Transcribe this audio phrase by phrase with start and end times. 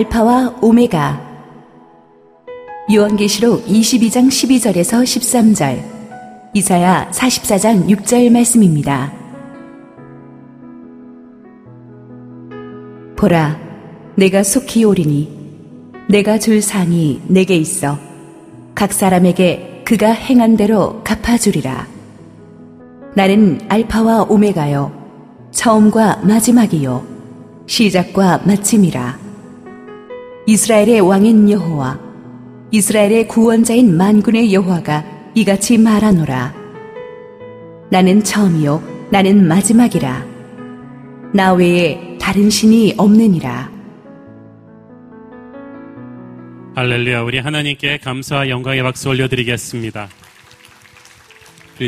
[0.00, 1.20] 알파와 오메가
[2.90, 5.82] 요한계시록 22장 12절에서 13절
[6.54, 9.12] 이사야 44장 6절 말씀입니다.
[13.14, 13.58] 보라
[14.16, 15.28] 내가 속히 오리니
[16.08, 17.98] 내가 줄 상이 내게 있어
[18.74, 21.86] 각 사람에게 그가 행한 대로 갚아주리라.
[23.14, 27.04] 나는 알파와 오메가요 처음과 마지막이요
[27.66, 29.29] 시작과 마침이라.
[30.46, 32.00] 이스라엘의 왕인 여호와
[32.72, 35.04] 이스라엘의 구원자인 만군의 여호와가
[35.34, 36.54] 이같이 말하노라.
[37.90, 40.26] 나는 처음이요 나는 마지막이라.
[41.34, 43.70] 나 외에 다른 신이 없느니라.
[46.74, 50.08] 할렐루야, 우리 하나님께 감사와 영광의 박수 올려드리겠습니다.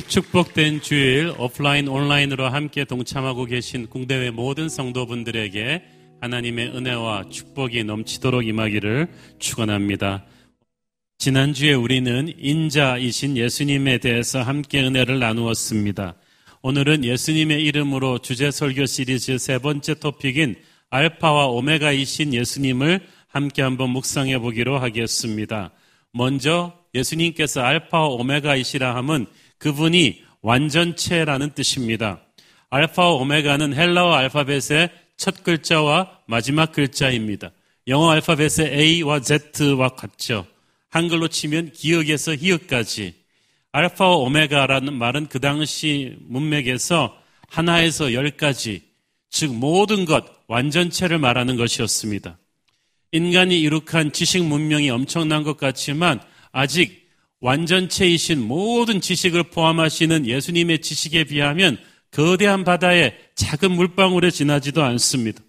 [0.06, 5.82] 축복된 주일 오프라인 온라인으로 함께 동참하고 계신 궁대회 모든 성도분들에게
[6.22, 9.08] 하나님의 은혜와 축복이 넘치도록 임하기를
[9.40, 10.24] 축원합니다.
[11.18, 16.14] 지난주에 우리는 인자이신 예수님에 대해서 함께 은혜를 나누었습니다.
[16.62, 20.54] 오늘은 예수님의 이름으로 주제 설교 시리즈 세 번째 토픽인
[20.90, 25.72] 알파와 오메가이신 예수님을 함께 한번 묵상해 보기로 하겠습니다.
[26.12, 29.26] 먼저 예수님께서 알파와 오메가이시라 함은
[29.58, 32.22] 그분이 완전체라는 뜻입니다.
[32.70, 37.52] 알파와 오메가는 헬라어 알파벳의 첫 글자와 마지막 글자입니다.
[37.86, 40.48] 영어 알파벳의 A와 Z와 같죠.
[40.90, 43.14] 한글로 치면 기역에서 희역까지
[43.70, 47.16] 알파와 오메가라는 말은 그 당시 문맥에서
[47.48, 48.82] 하나에서 열까지
[49.30, 52.36] 즉 모든 것 완전체를 말하는 것이었습니다.
[53.12, 56.20] 인간이 이룩한 지식 문명이 엄청난 것 같지만
[56.50, 61.78] 아직 완전체이신 모든 지식을 포함하시는 예수님의 지식에 비하면
[62.12, 65.42] 거대한 바다에 작은 물방울에 지나지도 않습니다.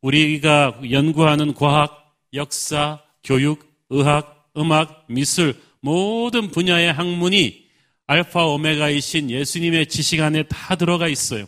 [0.00, 7.64] 우리가 연구하는 과학, 역사, 교육, 의학, 음악, 미술, 모든 분야의 학문이
[8.06, 11.46] 알파 오메가이신 예수님의 지식 안에 다 들어가 있어요.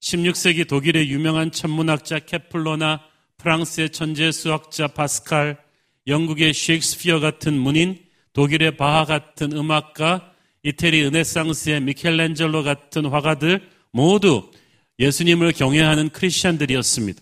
[0.00, 3.00] 16세기 독일의 유명한 천문학자 케플러나
[3.36, 5.58] 프랑스의 천재 수학자 파스칼,
[6.06, 7.98] 영국의 셰익스피어 같은 문인,
[8.32, 10.31] 독일의 바하 같은 음악가,
[10.64, 14.50] 이태리 르네상스의 미켈란젤로 같은 화가들 모두
[14.98, 17.20] 예수님을 경외하는 크리스천들이었습니다.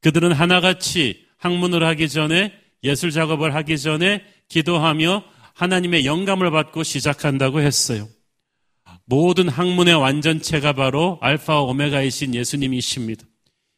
[0.00, 2.52] 그들은 하나같이 학문을 하기 전에
[2.84, 5.24] 예술 작업을 하기 전에 기도하며
[5.54, 8.08] 하나님의 영감을 받고 시작한다고 했어요.
[9.04, 13.24] 모든 학문의 완전체가 바로 알파 오메가이신 예수님이십니다.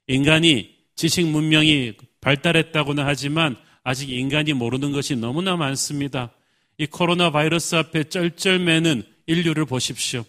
[0.09, 6.33] 인간이 지식 문명이 발달했다고는 하지만 아직 인간이 모르는 것이 너무나 많습니다.
[6.81, 10.25] 이 코로나 바이러스 앞에 쩔쩔매는 인류를 보십시오.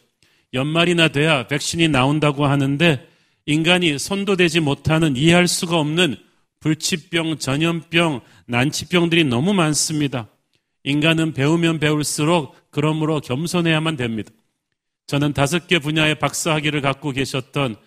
[0.54, 3.08] 연말이나 돼야 백신이 나온다고 하는데
[3.46, 6.18] 인간이 손도 대지 못하는 이해할 수가 없는
[6.60, 10.28] 불치병, 전염병, 난치병들이 너무 많습니다.
[10.84, 14.30] 인간은 배우면 배울수록 그러므로 겸손해야만 됩니다.
[15.08, 17.78] 저는 다섯 개 분야의 박사학위를 갖고 계셨던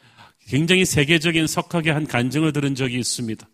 [0.48, 3.46] 굉장히 세계적인 석학의 한 간증을 들은 적이 있습니다.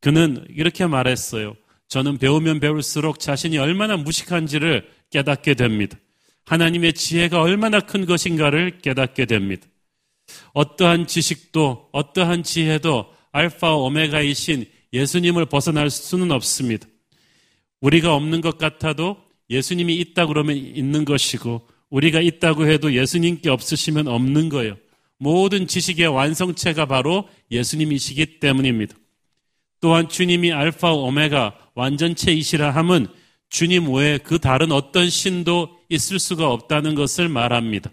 [0.00, 1.56] 그는 이렇게 말했어요.
[1.90, 5.98] 저는 배우면 배울수록 자신이 얼마나 무식한지를 깨닫게 됩니다.
[6.46, 9.66] 하나님의 지혜가 얼마나 큰 것인가를 깨닫게 됩니다.
[10.52, 16.86] 어떠한 지식도 어떠한 지혜도 알파 오메가이신 예수님을 벗어날 수는 없습니다.
[17.80, 19.16] 우리가 없는 것 같아도
[19.50, 24.76] 예수님이 있다 그러면 있는 것이고 우리가 있다고 해도 예수님께 없으시면 없는 거예요.
[25.18, 28.94] 모든 지식의 완성체가 바로 예수님이시기 때문입니다.
[29.80, 33.06] 또한 주님이 알파 오메가 완전체이시라 함은
[33.48, 37.90] 주님 외에 그 다른 어떤 신도 있을 수가 없다는 것을 말합니다.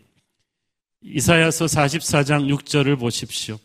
[1.01, 3.57] 이사야서 44장 6절을 보십시오.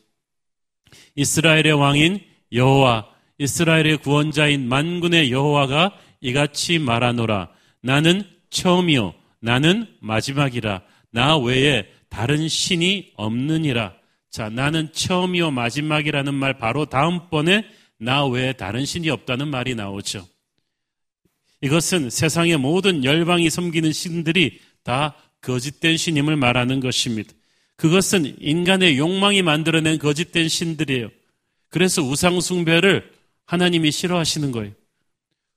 [1.17, 2.21] 이스라엘의 왕인
[2.53, 7.51] 여호와 이스라엘의 구원자인 만군의 여호와가 이같이 말하노라
[7.81, 13.95] 나는 처음이요 나는 마지막이라 나 외에 다른 신이 없느니라
[14.31, 17.65] 자 나는 처음이요 마지막이라는 말 바로 다음번에
[18.03, 20.27] 나 외에 다른 신이 없다는 말이 나오죠.
[21.61, 27.33] 이것은 세상의 모든 열방이 섬기는 신들이 다 거짓된 신임을 말하는 것입니다.
[27.77, 31.11] 그것은 인간의 욕망이 만들어낸 거짓된 신들이에요.
[31.69, 33.09] 그래서 우상숭배를
[33.47, 34.73] 하나님이 싫어하시는 거예요.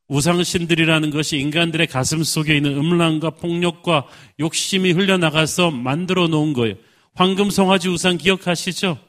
[0.07, 4.06] 우상신들이라는 것이 인간들의 가슴 속에 있는 음란과 폭력과
[4.39, 6.75] 욕심이 흘려나가서 만들어 놓은 거예요.
[7.15, 9.00] 황금 송아지 우상 기억하시죠?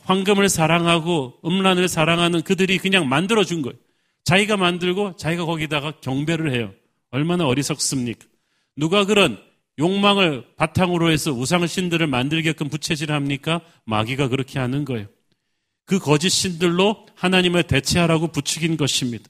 [0.00, 3.76] 황금을 사랑하고 음란을 사랑하는 그들이 그냥 만들어 준 거예요.
[4.24, 6.72] 자기가 만들고 자기가 거기다가 경배를 해요.
[7.10, 8.26] 얼마나 어리석습니까?
[8.76, 9.38] 누가 그런
[9.78, 13.60] 욕망을 바탕으로 해서 우상신들을 만들게끔 부채질합니까?
[13.84, 15.06] 마귀가 그렇게 하는 거예요.
[15.84, 19.24] 그 거짓 신들로 하나님을 대체하라고 부추긴 것입니다.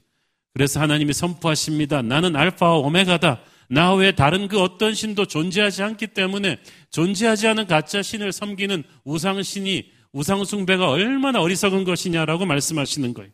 [0.55, 2.01] 그래서 하나님이 선포하십니다.
[2.01, 3.43] 나는 알파와 오메가다.
[3.69, 6.59] 나 외에 다른 그 어떤 신도 존재하지 않기 때문에
[6.91, 13.31] 존재하지 않은 가짜 신을 섬기는 우상신이 우상숭배가 얼마나 어리석은 것이냐라고 말씀하시는 거예요.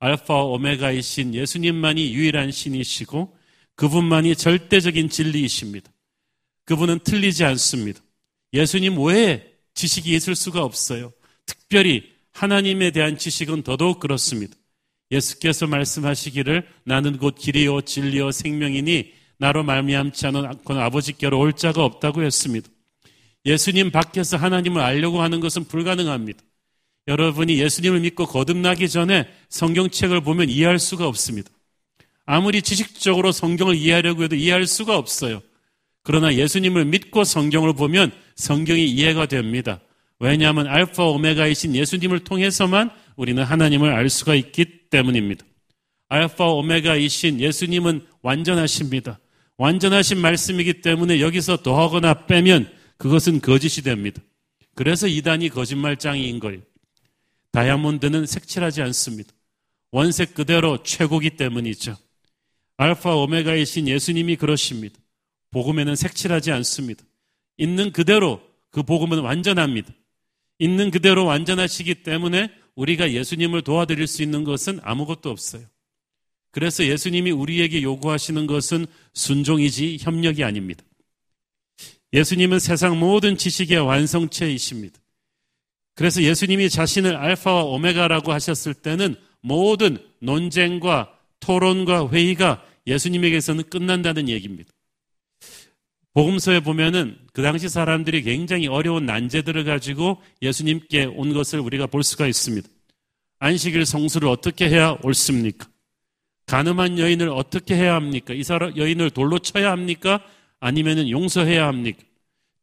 [0.00, 3.36] 알파와 오메가의 신 예수님만이 유일한 신이시고
[3.76, 5.90] 그분만이 절대적인 진리이십니다.
[6.64, 8.00] 그분은 틀리지 않습니다.
[8.52, 11.12] 예수님 외에 지식이 있을 수가 없어요.
[11.46, 14.56] 특별히 하나님에 대한 지식은 더더욱 그렇습니다.
[15.12, 22.68] 예수께서 말씀하시기를 나는 곧 길이요 진리요 생명이니 나로 말미암지 않고는 아버지께로 올 자가 없다고 했습니다.
[23.46, 26.40] 예수님 밖에서 하나님을 알려고 하는 것은 불가능합니다.
[27.08, 31.48] 여러분이 예수님을 믿고 거듭나기 전에 성경책을 보면 이해할 수가 없습니다.
[32.26, 35.40] 아무리 지식적으로 성경을 이해하려고 해도 이해할 수가 없어요.
[36.02, 39.80] 그러나 예수님을 믿고 성경을 보면 성경이 이해가 됩니다.
[40.18, 45.44] 왜냐하면 알파 오메가이신 예수님을 통해서만 우리는 하나님을 알 수가 있기 때문입니다.
[46.08, 49.20] 알파 오메가이신 예수님은 완전하십니다.
[49.58, 54.22] 완전하신 말씀이기 때문에 여기서 더하거나 빼면 그것은 거짓이 됩니다.
[54.74, 56.60] 그래서 이단이 거짓말장이인 거예요.
[57.52, 59.32] 다이아몬드는 색칠하지 않습니다.
[59.90, 61.96] 원색 그대로 최고기 때문이죠.
[62.76, 64.98] 알파 오메가이신 예수님이 그러십니다.
[65.50, 67.02] 복음에는 색칠하지 않습니다.
[67.56, 69.90] 있는 그대로 그 복음은 완전합니다.
[70.58, 75.62] 있는 그대로 완전하시기 때문에 우리가 예수님을 도와드릴 수 있는 것은 아무것도 없어요.
[76.50, 80.84] 그래서 예수님이 우리에게 요구하시는 것은 순종이지 협력이 아닙니다.
[82.16, 84.98] 예수님은 세상 모든 지식의 완성체이십니다.
[85.94, 94.70] 그래서 예수님이 자신을 알파와 오메가라고 하셨을 때는 모든 논쟁과 토론과 회의가 예수님에게서는 끝난다는 얘기입니다.
[96.14, 102.26] 복음서에 보면은 그 당시 사람들이 굉장히 어려운 난제들을 가지고 예수님께 온 것을 우리가 볼 수가
[102.26, 102.66] 있습니다.
[103.40, 105.68] 안식일 성수를 어떻게 해야 옳습니까?
[106.46, 108.32] 가늠한 여인을 어떻게 해야 합니까?
[108.32, 110.24] 이 사람 여인을 돌로 쳐야 합니까?
[110.60, 112.05] 아니면은 용서해야 합니까?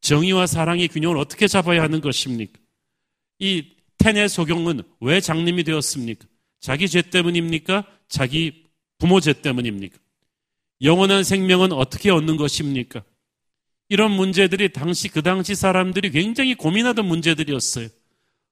[0.04, 2.52] 정의와 사랑의 균형을 어떻게 잡아야 하는 것입니까?
[3.38, 3.64] 이
[3.96, 6.26] 텐의 소경은 왜 장님이 되었습니까?
[6.60, 7.86] 자기 죄 때문입니까?
[8.08, 8.66] 자기
[8.98, 9.96] 부모 죄 때문입니까?
[10.82, 13.02] 영원한 생명은 어떻게 얻는 것입니까?
[13.88, 17.88] 이런 문제들이 당시 그 당시 사람들이 굉장히 고민하던 문제들이었어요.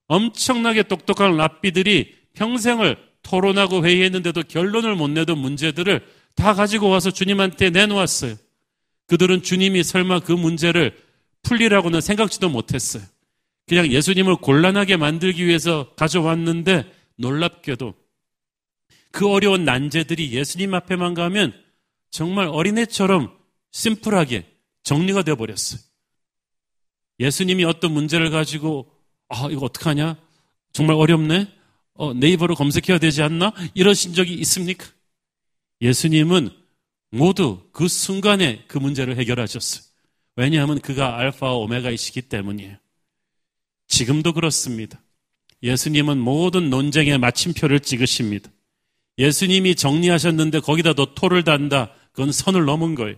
[0.06, 6.02] 엄청나게 똑똑한 랍비들이 평생을 토론하고 회의했는데도 결론을 못 내던 문제들을
[6.34, 8.36] 다 가지고 와서 주님한테 내놓았어요.
[9.06, 10.96] 그들은 주님이 설마 그 문제를
[11.42, 13.02] 풀리라고는 생각지도 못했어요.
[13.66, 17.94] 그냥 예수님을 곤란하게 만들기 위해서 가져왔는데 놀랍게도
[19.10, 21.52] 그 어려운 난제들이 예수님 앞에만 가면
[22.10, 23.36] 정말 어린애처럼
[23.70, 24.46] 심플하게
[24.82, 25.80] 정리가 되어 버렸어요.
[27.20, 28.90] 예수님이 어떤 문제를 가지고
[29.28, 30.16] 아 이거 어떡하냐?
[30.72, 31.52] 정말 어렵네.
[31.94, 33.52] 어, 네이버로 검색해야 되지 않나?
[33.74, 34.86] 이러신 적이 있습니까?
[35.80, 36.50] 예수님은
[37.10, 39.91] 모두 그 순간에 그 문제를 해결하셨어요.
[40.36, 42.76] 왜냐하면 그가 알파와 오메가이시기 때문이에요.
[43.86, 45.02] 지금도 그렇습니다.
[45.62, 48.50] 예수님은 모든 논쟁의 마침표를 찍으십니다.
[49.18, 51.92] 예수님이 정리하셨는데 거기다 너 토를 단다.
[52.12, 53.16] 그건 선을 넘은 거예요.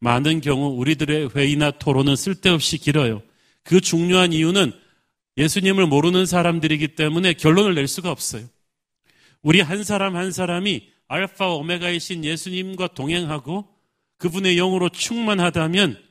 [0.00, 3.22] 많은 경우 우리들의 회의나 토론은 쓸데없이 길어요.
[3.64, 4.72] 그 중요한 이유는
[5.36, 8.46] 예수님을 모르는 사람들이기 때문에 결론을 낼 수가 없어요.
[9.42, 13.68] 우리 한 사람 한 사람이 알파 오메가이신 예수님과 동행하고
[14.18, 16.07] 그분의 영으로 충만하다면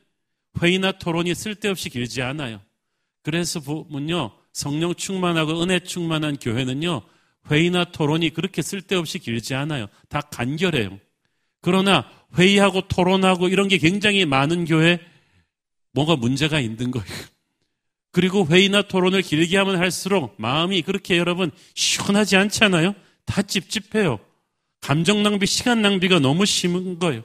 [0.60, 2.60] 회의나 토론이 쓸데없이 길지 않아요.
[3.22, 7.02] 그래서 보면요, 성령 충만하고 은혜 충만한 교회는요,
[7.50, 9.86] 회의나 토론이 그렇게 쓸데없이 길지 않아요.
[10.08, 10.98] 다 간결해요.
[11.60, 15.00] 그러나 회의하고 토론하고 이런 게 굉장히 많은 교회
[15.92, 17.06] 뭐가 문제가 있는 거예요.
[18.12, 22.94] 그리고 회의나 토론을 길게 하면 할수록 마음이 그렇게 여러분 시원하지 않잖아요.
[23.24, 24.18] 다 찝찝해요.
[24.80, 27.22] 감정 낭비, 시간 낭비가 너무 심한 거예요.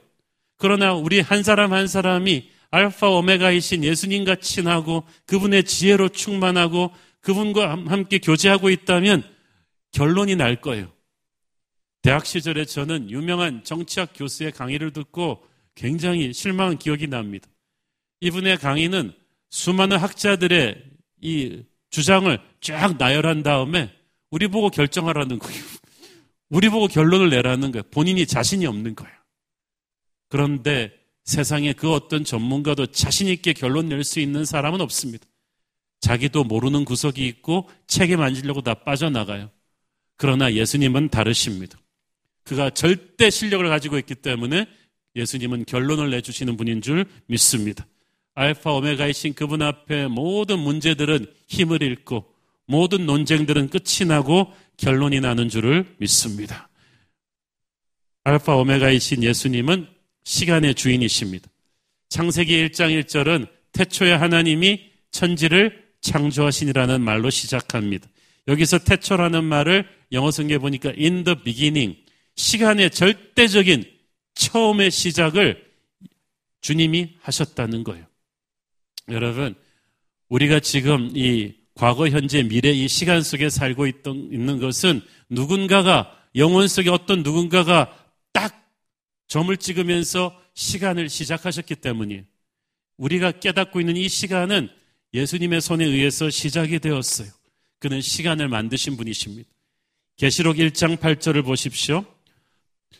[0.57, 8.17] 그러나 우리 한 사람 한 사람이 알파 오메가이신 예수님과 친하고 그분의 지혜로 충만하고 그분과 함께
[8.17, 9.23] 교제하고 있다면
[9.91, 10.91] 결론이 날 거예요.
[12.01, 17.47] 대학 시절에 저는 유명한 정치학 교수의 강의를 듣고 굉장히 실망한 기억이 납니다.
[18.21, 19.13] 이분의 강의는
[19.51, 20.83] 수많은 학자들의
[21.21, 23.93] 이 주장을 쫙 나열한 다음에
[24.31, 25.63] 우리 보고 결정하라는 거예요.
[26.49, 27.83] 우리 보고 결론을 내라는 거예요.
[27.91, 29.15] 본인이 자신이 없는 거예요.
[30.27, 35.25] 그런데 세상에 그 어떤 전문가도 자신있게 결론 낼 수 있는 사람은 없습니다.
[36.01, 39.49] 자기도 모르는 구석이 있고 책에 만지려고 다 빠져나가요.
[40.17, 41.79] 그러나 예수님은 다르십니다.
[42.43, 44.67] 그가 절대 실력을 가지고 있기 때문에
[45.15, 47.87] 예수님은 결론을 내주시는 분인 줄 믿습니다.
[48.35, 52.25] 알파 오메가이신 그분 앞에 모든 문제들은 힘을 잃고
[52.65, 56.67] 모든 논쟁들은 끝이 나고 결론이 나는 줄을 믿습니다.
[58.23, 59.87] 알파 오메가이신 예수님은
[60.23, 61.47] 시간의 주인이십니다.
[62.09, 68.07] 창세기 1장 1절은 태초에 하나님이 천지를 창조하시니라는 말로 시작합니다.
[68.47, 71.97] 여기서 태초라는 말을 영어 성경에 보니까 in the beginning,
[72.35, 73.85] 시간의 절대적인
[74.35, 75.63] 처음의 시작을
[76.61, 78.05] 주님이 하셨다는 거예요.
[79.09, 79.55] 여러분,
[80.29, 86.67] 우리가 지금 이 과거, 현재, 미래 이 시간 속에 살고 있던, 있는 것은 누군가가 영혼
[86.67, 88.02] 속에 어떤 누군가가 딱
[89.27, 92.23] 점을 찍으면서 시간을 시작하셨기 때문이에요.
[92.97, 94.69] 우리가 깨닫고 있는 이 시간은
[95.13, 97.29] 예수님의 손에 의해서 시작이 되었어요.
[97.79, 99.49] 그는 시간을 만드신 분이십니다.
[100.17, 102.05] 계시록 1장 8절을 보십시오.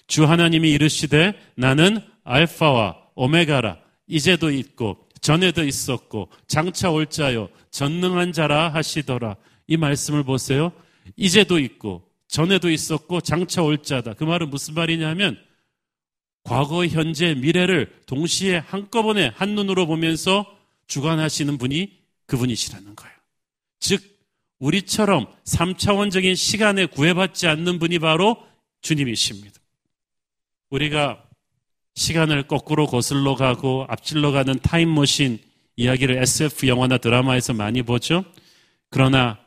[0.08, 8.70] 주 하나님이 이르시되 나는 알파와 오메가라 이제도 있고 전에도 있었고 장차 올 자요 전능한 자라
[8.74, 9.38] 하시더라.
[9.68, 10.74] 이 말씀을 보세요.
[11.16, 14.14] 이제도 있고 전에도 있었고 장차 올 자다.
[14.14, 15.38] 그 말은 무슨 말이냐면
[16.44, 20.46] 과거, 현재, 미래를 동시에 한꺼번에 한눈으로 보면서
[20.88, 21.92] 주관하시는 분이
[22.26, 23.14] 그분이시라는 거예요.
[23.80, 24.02] 즉,
[24.60, 28.38] 우리처럼 3차원적인 시간에 구애받지 않는 분이 바로
[28.82, 29.60] 주님이십니다.
[30.70, 31.24] 우리가
[31.96, 35.40] 시간을 거꾸로 거슬러 가고 앞질러 가는 타임머신
[35.76, 38.24] 이야기를 SF 영화나 드라마에서 많이 보죠.
[38.90, 39.40] 그러나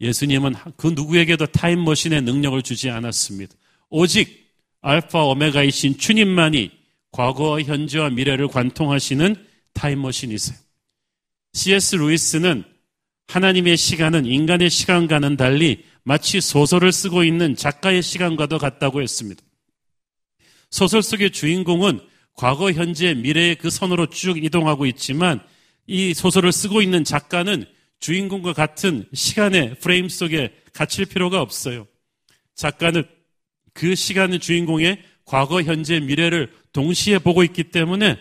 [0.00, 3.54] 예수님은 그 누구에게도 타임머신의 능력을 주지 않았습니다.
[3.88, 4.45] 오직
[4.86, 6.70] 알파 오메가이신 주님만이
[7.10, 9.34] 과거, 현재와 미래를 관통하시는
[9.72, 10.56] 타임머신이세요.
[11.54, 11.96] C.S.
[11.96, 12.62] 루이스는
[13.26, 19.42] 하나님의 시간은 인간의 시간과는 달리 마치 소설을 쓰고 있는 작가의 시간과도 같다고 했습니다.
[20.70, 21.98] 소설 속의 주인공은
[22.34, 25.40] 과거, 현재, 미래의 그 선으로 쭉 이동하고 있지만
[25.88, 27.64] 이 소설을 쓰고 있는 작가는
[27.98, 31.88] 주인공과 같은 시간의 프레임 속에 갇힐 필요가 없어요.
[32.54, 33.15] 작가는
[33.76, 38.18] 그 시간의 주인공의 과거, 현재, 미래를 동시에 보고 있기 때문에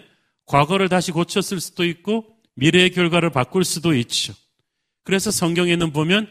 [0.48, 4.34] 과거를 다시 고쳤을 수도 있고 미래의 결과를 바꿀 수도 있죠.
[5.04, 6.28] 그래서 성경에는 보면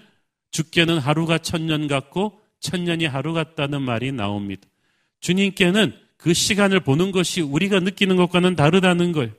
[0.50, 4.69] 죽게는 하루가 천년 같고 천년이 하루 같다는 말이 나옵니다.
[5.21, 9.33] 주님께는 그 시간을 보는 것이 우리가 느끼는 것과는 다르다는 거예요.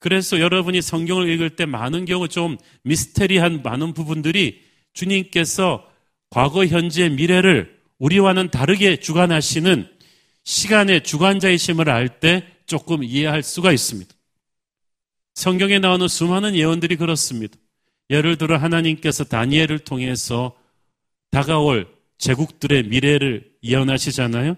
[0.00, 4.62] 그래서 여러분이 성경을 읽을 때 많은 경우 좀 미스테리한 많은 부분들이
[4.92, 5.90] 주님께서
[6.30, 9.88] 과거, 현재, 미래를 우리와는 다르게 주관하시는
[10.44, 14.12] 시간의 주관자이심을 알 때 조금 이해할 수가 있습니다.
[15.34, 17.56] 성경에 나오는 수많은 예언들이 그렇습니다.
[18.10, 20.56] 예를 들어 하나님께서 다니엘을 통해서
[21.30, 21.86] 다가올
[22.18, 24.56] 제국들의 미래를 예언하시잖아요.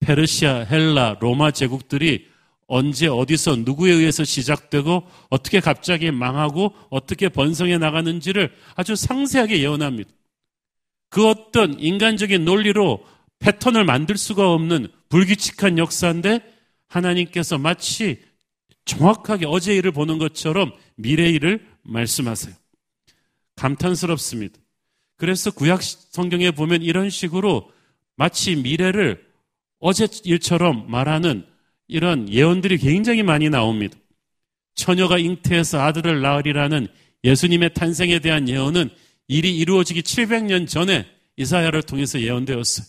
[0.00, 2.26] 페르시아, 헬라, 로마 제국들이
[2.66, 10.10] 언제 어디서 누구에 의해서 시작되고 어떻게 갑자기 망하고 어떻게 번성해 나가는지를 아주 상세하게 예언합니다.
[11.08, 13.04] 그 어떤 인간적인 논리로
[13.38, 16.40] 패턴을 만들 수가 없는 불규칙한 역사인데
[16.88, 18.20] 하나님께서 마치
[18.84, 22.54] 정확하게 어제 일을 보는 것처럼 미래 일을 말씀하세요.
[23.56, 24.58] 감탄스럽습니다.
[25.16, 27.70] 그래서 구약 성경에 보면 이런 식으로
[28.16, 29.24] 마치 미래를
[29.80, 31.44] 어제 일처럼 말하는
[31.86, 33.96] 이런 예언들이 굉장히 많이 나옵니다.
[34.74, 36.88] 처녀가 잉태해서 아들을 낳으리라는
[37.24, 38.90] 예수님의 탄생에 대한 예언은
[39.28, 41.06] 일이 이루어지기 700년 전에
[41.36, 42.86] 이사야를 통해서 예언되었어요.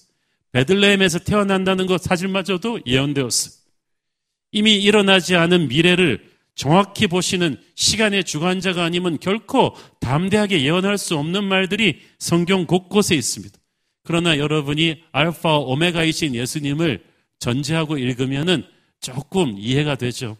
[0.51, 3.59] 베들레헴에서 태어난다는 것 사실마저도 예언되었어요.
[4.51, 12.01] 이미 일어나지 않은 미래를 정확히 보시는 시간의 주관자가 아니면 결코 담대하게 예언할 수 없는 말들이
[12.17, 13.57] 성경 곳곳에 있습니다.
[14.03, 17.03] 그러나 여러분이 알파 오메가이신 예수님을
[17.37, 18.65] 전제하고 읽으면은
[18.99, 20.35] 조금 이해가 되죠.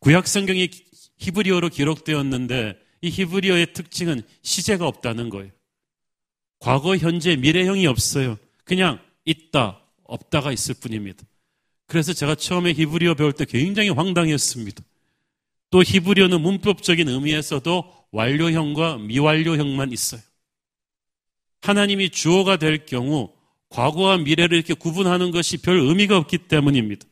[0.00, 0.70] 구약 성경이
[1.18, 5.50] 히브리어로 기록되었는데 이 히브리어의 특징은 시제가 없다는 거예요.
[6.58, 8.36] 과거, 현재, 미래형이 없어요.
[8.64, 11.22] 그냥 있다, 없다가 있을 뿐입니다.
[11.86, 14.82] 그래서 제가 처음에 히브리어 배울 때 굉장히 황당했습니다.
[15.70, 20.20] 또 히브리어는 문법적인 의미에서도 완료형과 미완료형만 있어요.
[21.60, 23.32] 하나님이 주어가 될 경우
[23.68, 27.06] 과거와 미래를 이렇게 구분하는 것이 별 의미가 없기 때문입니다.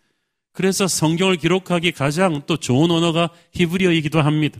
[0.52, 4.58] 그래서 성경을 기록하기 가장 또 좋은 언어가 히브리어이기도 합니다.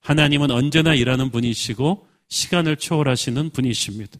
[0.00, 4.18] 하나님은 언제나 일하는 분이시고 시간을 초월하시는 분이십니다.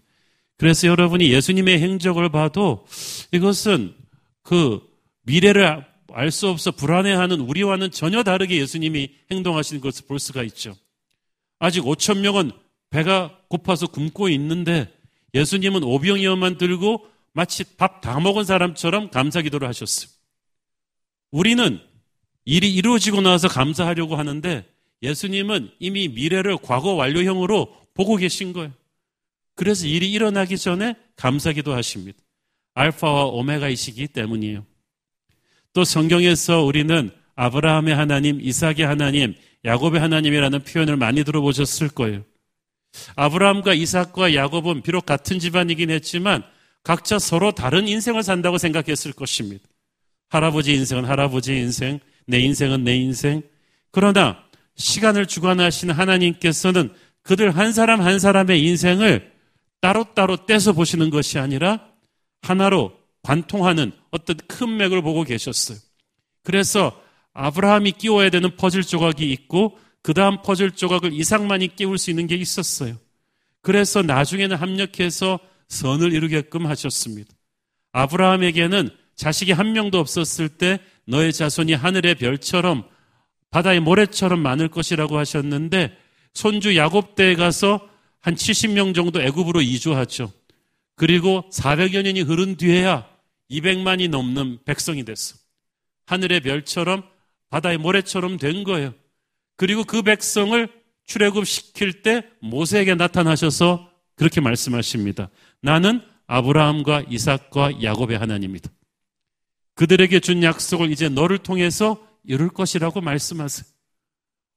[0.56, 2.86] 그래서 여러분이 예수님의 행적을 봐도
[3.32, 3.94] 이것은
[4.42, 4.80] 그
[5.22, 10.74] 미래를 알 수 없어 불안해하는 우리와는 전혀 다르게 예수님이 행동하시는 것을 볼 수가 있죠.
[11.60, 12.50] 아직 5천 명은
[12.90, 14.92] 배가 고파서 굶고 있는데
[15.34, 20.10] 예수님은 오병이어만 들고 마치 밥 다 먹은 사람처럼 감사 기도를 하셨어요.
[21.30, 21.78] 우리는
[22.44, 24.66] 일이 이루어지고 나서 감사하려고 하는데
[25.02, 28.72] 예수님은 이미 미래를 과거 완료형으로 보고 계신 거예요.
[29.54, 32.18] 그래서 일이 일어나기 전에 감사기도 하십니다.
[32.74, 34.64] 알파와 오메가이시기 때문이에요.
[35.72, 42.24] 또 성경에서 우리는 아브라함의 하나님, 이삭의 하나님, 야곱의 하나님이라는 표현을 많이 들어보셨을 거예요.
[43.16, 46.42] 아브라함과 이삭과 야곱은 비록 같은 집안이긴 했지만
[46.82, 49.64] 각자 서로 다른 인생을 산다고 생각했을 것입니다.
[50.28, 53.42] 할아버지 인생은 할아버지 인생, 내 인생은 내 인생.
[53.90, 54.42] 그러나
[54.80, 59.30] 시간을 주관하시는 하나님께서는 그들 한 사람 한 사람의 인생을
[59.80, 61.86] 따로따로 떼서 보시는 것이 아니라
[62.42, 65.78] 하나로 관통하는 어떤 큰 맥을 보고 계셨어요.
[66.42, 67.00] 그래서
[67.34, 72.34] 아브라함이 끼워야 되는 퍼즐 조각이 있고 그 다음 퍼즐 조각을 이상만이 끼울 수 있는 게
[72.34, 72.96] 있었어요.
[73.60, 77.30] 그래서 나중에는 합력해서 선을 이루게끔 하셨습니다.
[77.92, 82.84] 아브라함에게는 자식이 한 명도 없었을 때 너의 자손이 하늘의 별처럼
[83.50, 85.96] 바다의 모래처럼 많을 것이라고 하셨는데
[86.34, 87.88] 손주 야곱 때에 가서
[88.20, 90.32] 한 70명 정도 애굽으로 이주하죠.
[90.94, 93.08] 그리고 400여 년이 흐른 뒤에야
[93.50, 95.36] 200만이 넘는 백성이 됐어.
[96.06, 97.02] 하늘의 별처럼
[97.48, 98.94] 바다의 모래처럼 된 거예요.
[99.56, 100.68] 그리고 그 백성을
[101.06, 105.30] 출애굽 시킬 때 모세에게 나타나셔서 그렇게 말씀하십니다.
[105.60, 108.70] 나는 아브라함과 이삭과 야곱의 하나님이다.
[109.74, 113.64] 그들에게 준 약속을 이제 너를 통해서 이룰 것이라고 말씀하세요.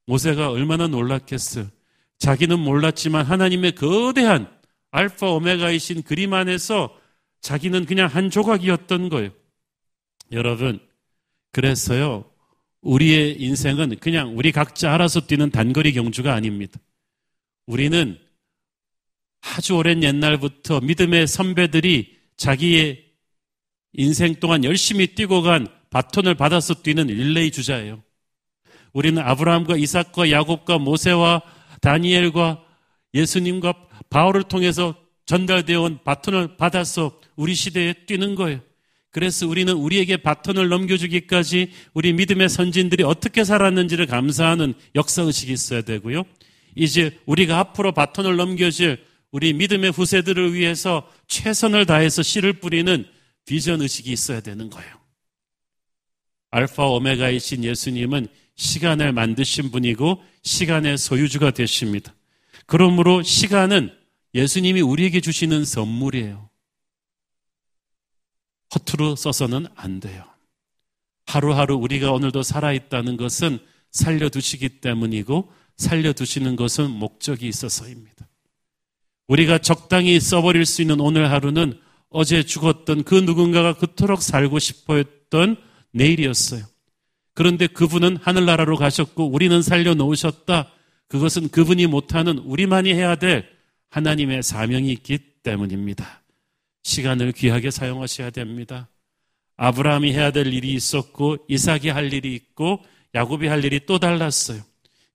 [0.06, 1.68] 모세가 얼마나 놀랐겠어요.
[2.20, 4.50] 자기는 몰랐지만 하나님의 거대한
[4.92, 6.96] 알파 오메가이신 그림 안에서
[7.42, 9.32] 자기는 그냥 한 조각이었던 거예요.
[10.32, 10.80] 여러분,
[11.52, 12.26] 그래서요,
[12.82, 16.80] 우리의 인생은 그냥 우리 각자 알아서 뛰는 단거리 경주가 아닙니다.
[17.66, 18.18] 우리는
[19.42, 23.06] 아주 오랜 옛날부터 믿음의 선배들이 자기의
[23.94, 28.02] 인생 동안 열심히 뛰고 간 바톤을 받아서 뛰는 릴레이 주자예요.
[28.94, 31.44] 우리는 아브라함과 이삭과 야곱과 모세와
[31.82, 32.64] 다니엘과
[33.14, 33.74] 예수님과
[34.10, 34.96] 바울을 통해서
[35.26, 38.60] 전달되어 온 바톤을 받아서 우리 시대에 뛰는 거예요.
[39.12, 46.24] 그래서 우리는 우리에게 바톤을 넘겨주기까지 우리 믿음의 선진들이 어떻게 살았는지를 감사하는 역사의식이 있어야 되고요.
[46.76, 48.98] 이제 우리가 앞으로 바톤을 넘겨줄
[49.32, 53.06] 우리 믿음의 후세들을 위해서 최선을 다해서 씨를 뿌리는
[53.46, 55.03] 비전 의식이 있어야 되는 거예요.
[56.54, 62.14] 알파 오메가이신 예수님은 시간을 만드신 분이고 시간의 소유주가 되십니다.
[62.68, 63.92] 그러므로 시간은
[64.36, 66.48] 예수님이 우리에게 주시는 선물이에요.
[68.76, 70.26] 허투루 써서는 안 돼요.
[71.26, 73.58] 하루하루 우리가 오늘도 살아있다는 것은
[73.90, 78.28] 살려두시기 때문이고 살려두시는 것은 목적이 있어서입니다.
[79.28, 85.58] 우리가 적당히 써버릴 수 있는 오늘 하루는 어제 죽었던 그 누군가가 그토록 살고 싶어 했던
[85.94, 86.64] 내일이었어요.
[87.34, 90.72] 그런데 그분은 하늘나라로 가셨고 우리는 살려놓으셨다.
[91.08, 93.48] 그것은 그분이 못하는 우리만이 해야 될
[93.90, 96.24] 하나님의 사명이 있기 때문입니다.
[96.84, 98.90] 시간을 귀하게 사용하셔야 됩니다.
[99.58, 102.84] 아브라함이 해야 될 일이 있었고 이삭이 할 일이 있고
[103.16, 104.62] 야곱이 할 일이 또 달랐어요.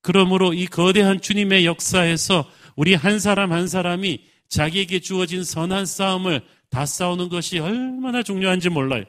[0.01, 6.87] 그러므로 이 거대한 주님의 역사에서 우리 한 사람 한 사람이 자기에게 주어진 선한 싸움을 다
[6.87, 9.05] 싸우는 것이 얼마나 중요한지 몰라요.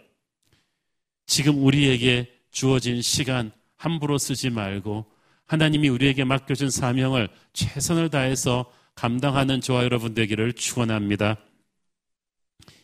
[1.29, 5.05] 지금 우리에게 주어진 시간 함부로 쓰지 말고
[5.45, 8.65] 하나님이 우리에게 맡겨준 사명을 최선을 다해서
[8.95, 11.37] 감당하는 저와 여러분 되기를 축원합니다.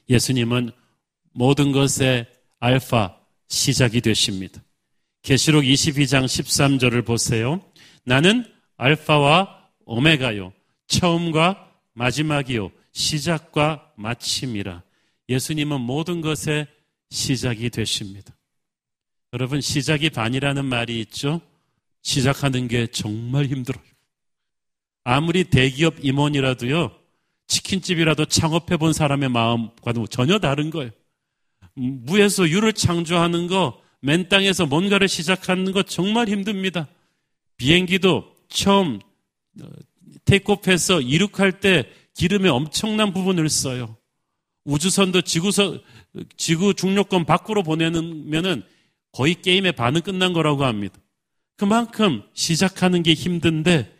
[0.10, 0.72] 예수님은
[1.34, 2.28] 모든 것의
[2.60, 4.62] 알파 시작이 되십니다.
[5.24, 7.60] 계시록 22장 13절을 보세요.
[8.04, 8.46] 나는
[8.78, 10.54] 알파와 오메가요.
[10.86, 12.72] 처음과 마지막이요.
[12.92, 14.84] 시작과 마침이라.
[15.30, 16.68] 예수님은 모든 것의
[17.10, 18.35] 시작이 되십니다.
[19.36, 21.42] 여러분, 시작이 반이라는 말이 있죠?
[22.02, 23.84] 시작하는 게 정말 힘들어요.
[25.04, 26.98] 아무리 대기업 임원이라도요,
[27.46, 30.92] 치킨집이라도 창업해 본 사람의 마음과도 전혀 다른 거예요.
[31.74, 36.88] 무에서 유를 창조하는 거, 맨 땅에서 뭔가를 시작하는 거 정말 힘듭니다.
[37.58, 39.02] 비행기도 처음
[39.62, 39.68] 어,
[40.24, 43.98] 테이크오프해서 이륙할 때 기름에 엄청난 부분을 써요.
[44.64, 45.82] 우주선도 지구선,
[46.38, 48.64] 지구 중력권 밖으로 보내면은
[49.16, 51.00] 거의 게임의 반은 끝난 거라고 합니다.
[51.56, 53.96] 그만큼 시작하는 게 힘든데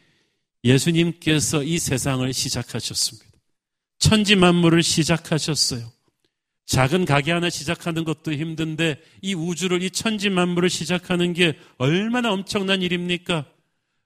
[0.66, 3.26] 예수님께서 이 세상을 시작하셨습니다.
[3.98, 5.90] 천지 만물을 시작하셨어요.
[6.66, 12.82] 작은 가게 하나 시작하는 것도 힘든데 이 우주를 이 천지 만물을 시작하는 게 얼마나 엄청난
[12.82, 13.46] 일입니까?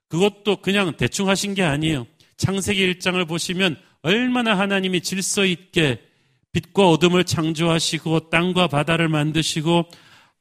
[0.10, 2.06] 그것도 그냥 대충 하신 게 아니에요.
[2.38, 6.04] 창세기 1장을 보시면 얼마나 하나님이 질서 있게
[6.52, 9.90] 빛과 어둠을 창조하시고 땅과 바다를 만드시고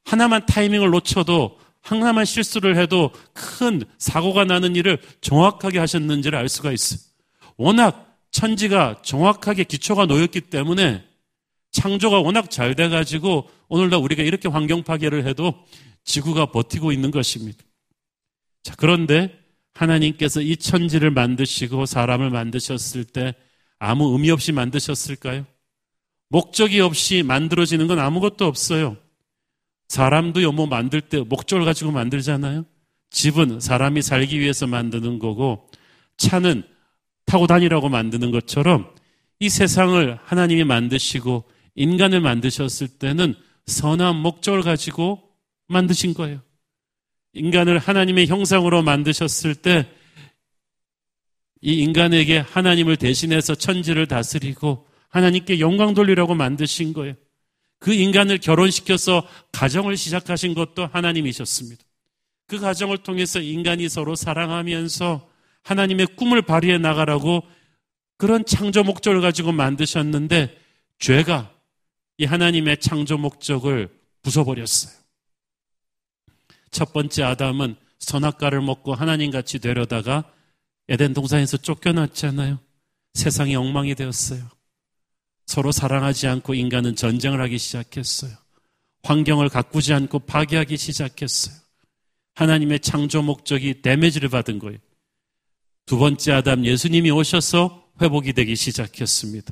[0.05, 6.99] 하나만 타이밍을 놓쳐도 하나만 실수를 해도 큰 사고가 나는 일을 정확하게 하셨는지를 알 수가 있어요.
[7.57, 11.03] 워낙 천지가 정확하게 기초가 놓였기 때문에
[11.71, 15.53] 창조가 워낙 잘 돼가지고 오늘날 우리가 이렇게 환경 파괴를 해도
[16.03, 17.63] 지구가 버티고 있는 것입니다.
[18.63, 19.37] 자, 그런데
[19.73, 23.35] 하나님께서 이 천지를 만드시고 사람을 만드셨을 때
[23.77, 25.45] 아무 의미 없이 만드셨을까요?
[26.29, 28.97] 목적이 없이 만들어지는 건 아무것도 없어요.
[29.89, 32.65] 사람도요, 뭐 만들 때 목적을 가지고 만들잖아요.
[33.11, 35.69] 집은 사람이 살기 위해서 만드는 거고,
[36.17, 36.63] 차는
[37.25, 38.89] 타고 다니라고 만드는 것처럼
[39.39, 41.43] 이 세상을 하나님이 만드시고
[41.75, 43.35] 인간을 만드셨을 때는
[43.67, 45.21] 선한 목적을 가지고
[45.67, 46.41] 만드신 거예요.
[47.33, 49.99] 인간을 하나님의 형상으로 만드셨을 때
[51.61, 57.15] 이 인간에게 하나님을 대신해서 천지를 다스리고 하나님께 영광 돌리라고 만드신 거예요.
[57.79, 61.83] 그 인간을 결혼시켜서 가정을 시작하신 것도 하나님이셨습니다.
[62.47, 65.29] 그 가정을 통해서 인간이 서로 사랑하면서
[65.63, 67.43] 하나님의 꿈을 발휘해 나가라고
[68.17, 70.57] 그런 창조 목적을 가지고 만드셨는데
[70.99, 71.53] 죄가
[72.17, 73.89] 이 하나님의 창조 목적을
[74.23, 74.91] 부숴버렸어요.
[76.71, 80.29] 첫 번째 아담은 선악과를 먹고 하나님 같이 되려다가
[80.89, 82.59] 에덴 동산에서 쫓겨났잖아요.
[83.13, 84.58] 세상이 엉망이 되었어요.
[85.49, 88.31] 서로 사랑하지 않고 인간은 전쟁을 하기 시작했어요.
[89.01, 91.55] 환경을 가꾸지 않고 파괴하기 시작했어요.
[92.35, 94.77] 하나님의 창조 목적이 데미지를 받은 거예요.
[95.87, 99.51] 두 번째 아담 예수님이 오셔서 회복이 되기 시작했습니다.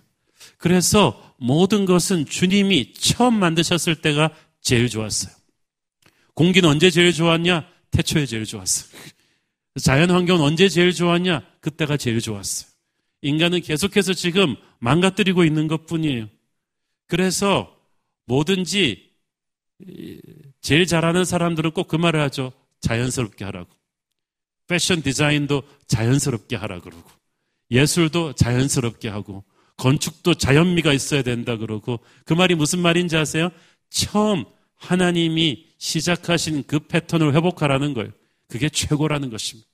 [0.60, 4.30] 그래서 모든 것은 주님이 처음 만드셨을 때가
[4.62, 5.34] 제일 좋았어요.
[6.36, 7.68] 공기는 언제 제일 좋았냐?
[7.90, 8.88] 태초에 제일 좋았어요.
[9.82, 11.42] 자연 환경은 언제 제일 좋았냐?
[11.60, 12.77] 그때가 제일 좋았어요.
[13.22, 16.28] 인간은 계속해서 지금 망가뜨리고 있는 것 뿐이에요.
[17.08, 17.76] 그래서
[18.26, 19.12] 뭐든지
[20.62, 22.52] 제일 잘하는 사람들은 꼭 그 말을 하죠.
[22.82, 23.70] 자연스럽게 하라고.
[24.68, 27.10] 패션 디자인도 자연스럽게 하라 그러고
[27.72, 29.46] 예술도 자연스럽게 하고
[29.78, 33.50] 건축도 자연미가 있어야 된다 그러고 그 말이 무슨 말인지 아세요?
[33.90, 34.44] 처음
[34.76, 38.12] 하나님이 시작하신 그 패턴을 회복하라는 거예요.
[38.48, 39.70] 그게 최고라는 것입니다.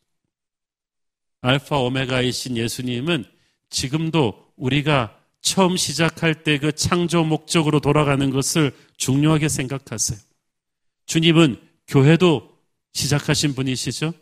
[1.42, 3.26] 알파 오메가이신 예수님은
[3.74, 10.18] 지금도 우리가 처음 시작할 때 그 창조 목적으로 돌아가는 것을 중요하게 생각하세요.
[11.06, 12.50] 주님은 교회도
[12.94, 14.14] 시작하신 분이시죠?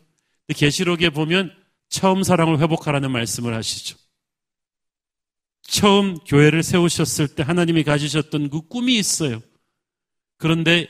[0.56, 1.54] 계시록에 보면
[1.90, 3.98] 처음 사랑을 회복하라는 말씀을 하시죠.
[5.62, 9.42] 처음 교회를 세우셨을 때 하나님이 가지셨던 그 꿈이 있어요.
[10.38, 10.88] 그런데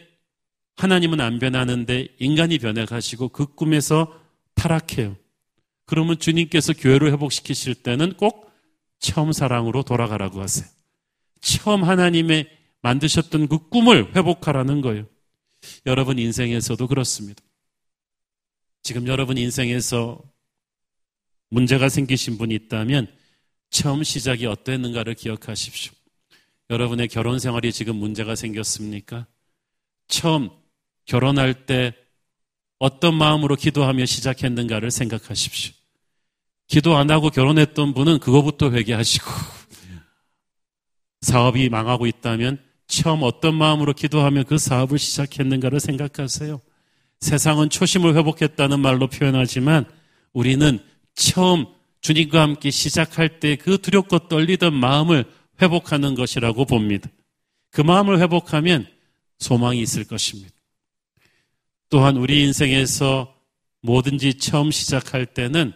[0.77, 4.17] 하나님은 안 변하는데 인간이 변해가시고 그 꿈에서
[4.55, 5.17] 타락해요.
[5.85, 8.50] 그러면 주님께서 교회를 회복시키실 때는 꼭
[9.01, 10.65] 처음 사랑으로 돌아가라고 하세요.
[11.41, 12.49] 처음 하나님의
[12.81, 15.07] 만드셨던 그 꿈을 회복하라는 거예요.
[15.85, 17.43] 여러분 인생에서도 그렇습니다.
[18.83, 20.21] 지금 여러분 인생에서
[21.49, 23.13] 문제가 생기신 분이 있다면
[23.69, 25.93] 처음 시작이 어땠는가를 기억하십시오.
[26.69, 29.27] 여러분의 결혼 생활이 지금 문제가 생겼습니까?
[30.07, 30.49] 처음
[31.05, 31.93] 결혼할 때
[32.77, 35.80] 어떤 마음으로 기도하며 시작했는가를 생각하십시오.
[36.71, 39.29] 기도 안 하고 결혼했던 분은 그거부터 회개하시고
[41.19, 46.61] 사업이 망하고 있다면 처음 어떤 마음으로 기도하며 그 사업을 시작했는가를 생각하세요.
[47.19, 49.83] 세상은 초심을 회복했다는 말로 표현하지만
[50.31, 50.79] 우리는
[51.13, 51.65] 처음
[51.99, 55.25] 주님과 함께 시작할 때 그 두렵고 떨리던 마음을
[55.61, 57.09] 회복하는 것이라고 봅니다.
[57.71, 58.87] 그 마음을 회복하면
[59.39, 60.55] 소망이 있을 것입니다.
[61.89, 63.35] 또한 우리 인생에서
[63.81, 65.73] 뭐든지 처음 시작할 때는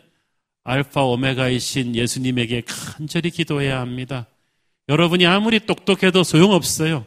[0.66, 4.26] 알파 오메가이신 예수님에게 간절히 기도해야 합니다.
[4.90, 7.06] 여러분이 아무리 똑똑해도 소용없어요.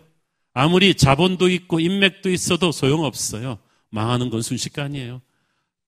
[0.54, 3.58] 아무리 자본도 있고 인맥도 있어도 소용없어요.
[3.90, 5.20] 망하는 건 순식간이에요.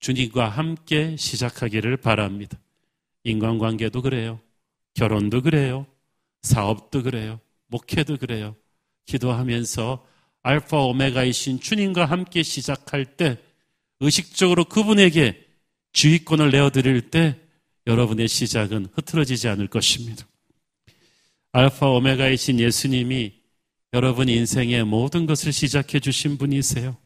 [0.01, 2.59] 주님과 함께 시작하기를 바랍니다.
[3.23, 4.41] 인간관계도 그래요.
[4.95, 5.87] 결혼도 그래요.
[6.43, 7.39] 사업도 그래요.
[7.69, 8.57] 목회도 그래요.
[9.07, 10.05] 기도하면서
[10.43, 13.39] 알파 오메가이신 주님과 함께 시작할 때
[14.01, 15.47] 의식적으로 그분에게
[15.93, 17.39] 주의권을 내어드릴 때
[17.87, 20.27] 여러분의 시작은 흐트러지지 않을 것입니다.
[21.53, 23.33] 알파 오메가이신 예수님이
[23.93, 26.97] 여러분 인생의 모든 것을 시작해 주신 분이세요.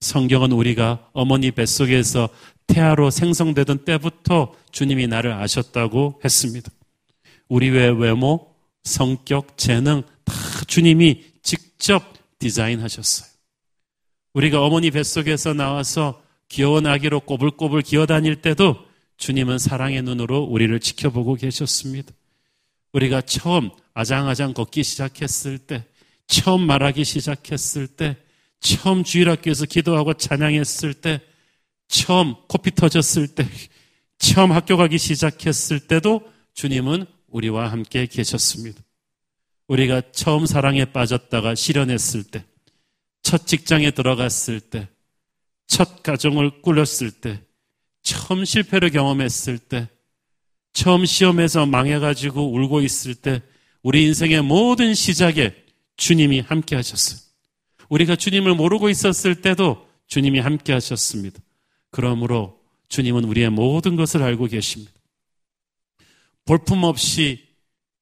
[0.00, 2.28] 성경은 우리가 어머니 뱃속에서
[2.66, 6.70] 태아로 생성되던 때부터 주님이 나를 아셨다고 했습니다.
[7.48, 10.34] 우리 외 외모, 성격, 재능 다
[10.66, 13.28] 주님이 직접 디자인하셨어요.
[14.32, 18.89] 우리가 어머니 뱃속에서 나와서 귀여운 아기로 꼬불꼬불 기어다닐 때도
[19.20, 22.10] 주님은 사랑의 눈으로 우리를 지켜보고 계셨습니다.
[22.92, 25.84] 우리가 처음 아장아장 걷기 시작했을 때,
[26.26, 28.16] 처음 말하기 시작했을 때,
[28.60, 31.20] 처음 주일학교에서 기도하고 찬양했을 때,
[31.86, 33.46] 처음 코피 터졌을 때,
[34.18, 36.22] 처음 학교 가기 시작했을 때도
[36.54, 38.80] 주님은 우리와 함께 계셨습니다.
[39.68, 42.42] 우리가 처음 사랑에 빠졌다가 실현했을 때,
[43.20, 44.88] 첫 직장에 들어갔을 때,
[45.66, 47.42] 첫 가정을 꾸렸을 때,
[48.02, 49.88] 처음 실패를 경험했을 때,
[50.72, 53.42] 처음 시험에서 망해가지고 울고 있을 때,
[53.82, 55.54] 우리 인생의 모든 시작에
[55.96, 57.20] 주님이 함께 하셨어요.
[57.88, 61.40] 우리가 주님을 모르고 있었을 때도 주님이 함께 하셨습니다.
[61.90, 64.92] 그러므로 주님은 우리의 모든 것을 알고 계십니다.
[66.44, 67.46] 볼품 없이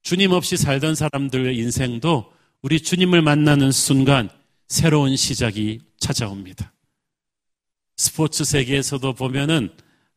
[0.03, 2.33] 주님 없이 살던 사람들의 인생도
[2.63, 4.31] 우리 주님을 만나는 순간
[4.69, 6.73] 새로운 시작이 찾아옵니다.
[7.97, 9.71] 스포츠 세계에서도 보면은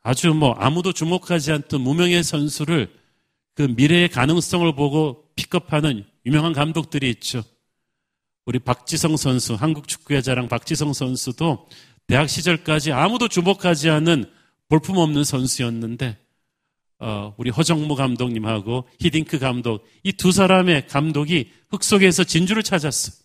[0.03, 2.91] 아주 뭐 아무도 주목하지 않던 무명의 선수를
[3.55, 7.43] 그 미래의 가능성을 보고 픽업하는 유명한 감독들이 있죠.
[8.45, 11.67] 우리 박지성 선수, 한국 축구의 자랑 박지성 선수도
[12.07, 14.25] 대학 시절까지 아무도 주목하지 않은
[14.69, 16.17] 볼품없는 선수였는데
[16.99, 23.23] 어, 우리 허정무 감독님하고 히딩크 감독 이 두 사람의 감독이 흙 속에서 진주를 찾았어.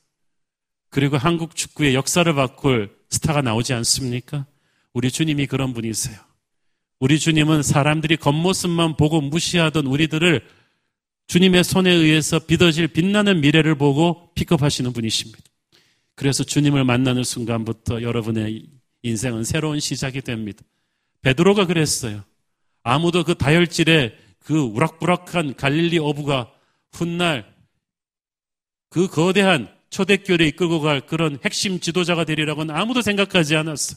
[0.91, 4.47] 그리고 한국 축구의 역사를 바꿀 스타가 나오지 않습니까?
[4.95, 6.26] 우리 주님이 그런 분이세요.
[6.98, 10.40] 우리 주님은 사람들이 겉모습만 보고 무시하던 우리들을
[11.26, 15.40] 주님의 손에 의해서 빚어질 빛나는 미래를 보고 픽업하시는 분이십니다.
[16.14, 18.66] 그래서 주님을 만나는 순간부터 여러분의
[19.02, 20.62] 인생은 새로운 시작이 됩니다.
[21.20, 22.24] 베드로가 그랬어요.
[22.82, 26.50] 아무도 그 다혈질의 그 우락부락한 갈릴리 어부가
[26.92, 27.52] 훗날
[28.88, 33.96] 그 거대한 초대교회를 이끌고 갈 그런 핵심 지도자가 되리라고는 아무도 생각하지 않았어.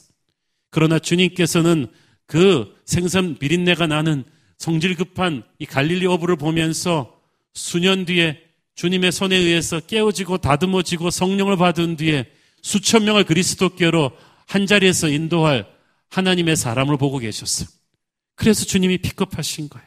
[0.70, 1.86] 그러나 주님께서는
[2.30, 4.22] 그 생선 비린내가 나는
[4.56, 7.20] 성질 급한 이 갈릴리 어부를 보면서
[7.54, 8.40] 수년 뒤에
[8.76, 12.30] 주님의 손에 의해서 깨어지고 다듬어지고 성령을 받은 뒤에
[12.62, 14.12] 수천 명을 그리스도께로
[14.46, 15.66] 한 자리에서 인도할
[16.08, 17.68] 하나님의 사람을 보고 계셨어요.
[18.36, 19.86] 그래서 주님이 픽업하신 거예요.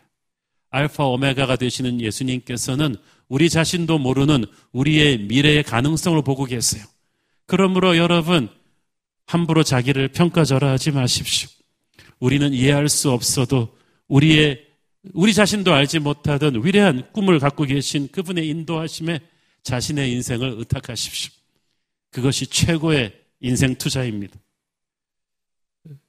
[0.69, 2.97] 알파 오메가가 되시는 예수님께서는
[3.29, 6.83] 우리 자신도 모르는 우리의 미래의 가능성을 보고 계세요.
[7.45, 8.49] 그러므로 여러분,
[9.27, 11.62] 함부로 자기를 평가절하하지 마십시오.
[12.23, 14.65] 우리는 이해할 수 없어도 우리의,
[15.13, 19.19] 우리 자신도 알지 못하던 위대한 꿈을 갖고 계신 그분의 인도하심에
[19.63, 21.33] 자신의 인생을 의탁하십시오.
[22.11, 24.39] 그것이 최고의 인생 투자입니다.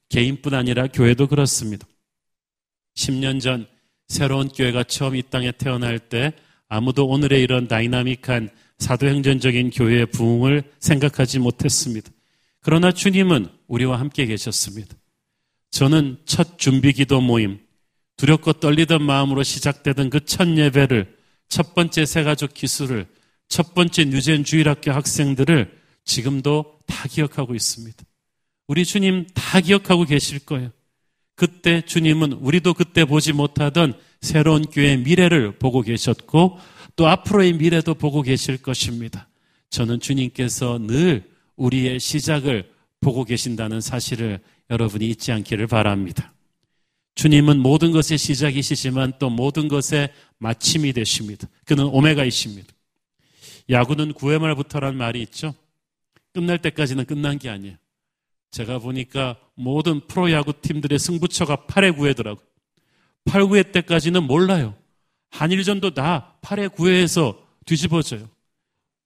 [0.09, 1.85] 개인뿐 아니라 교회도 그렇습니다.
[2.95, 3.67] 10년 전
[4.07, 6.33] 새로운 교회가 처음 이 땅에 태어날 때
[6.69, 12.09] 아무도 오늘의 이런 dynamic한 사도행전적인 교회의 부흥을 생각하지 못했습니다.
[12.61, 14.95] 그러나 주님은 우리와 함께 계셨습니다.
[15.75, 17.59] 저는 첫 준비 기도 모임,
[18.17, 21.17] 두렵고 떨리던 마음으로 시작되던 그 첫 예배를,
[21.49, 23.09] 첫 번째 세가족 기술을,
[23.49, 28.05] 첫 번째 뉴젠 주일학교 학생들을 지금도 다 기억하고 있습니다.
[28.69, 30.71] 우리 주님 다 기억하고 계실 거예요.
[31.35, 36.57] 그때 주님은 우리도 그때 보지 못하던 새로운 교회의 미래를 보고 계셨고
[36.95, 39.29] 또 앞으로의 미래도 보고 계실 것입니다.
[39.71, 42.74] 저는 주님께서 늘 우리의 시작을
[43.05, 44.41] 보고 계신다는 사실을
[44.71, 46.33] 여러분이 잊지 않기를 바랍니다.
[47.17, 51.47] 주님은 모든 것의 시작이시지만 또 모든 것의 마침이 되십니다.
[51.67, 52.73] 그는 오메가이십니다.
[53.71, 55.55] 야구는 9회 말부터란 말이 있죠.
[56.33, 57.77] 끝날 때까지는 끝난 게 아니에요.
[58.51, 62.43] 제가 보니까 모든 프로야구 팀들의 승부처가 8회 9회더라고요.
[63.27, 64.75] 8, 9회 때까지는 몰라요.
[65.31, 67.37] 한일전도 다 8회 9회에서
[67.67, 68.29] 뒤집어져요.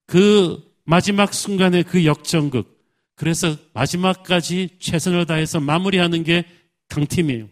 [0.05, 2.78] 그 마지막 순간의 그 역전극.
[3.19, 6.45] 그래서 마지막까지 최선을 다해서 마무리하는 게
[6.87, 7.49] 강팀이에요.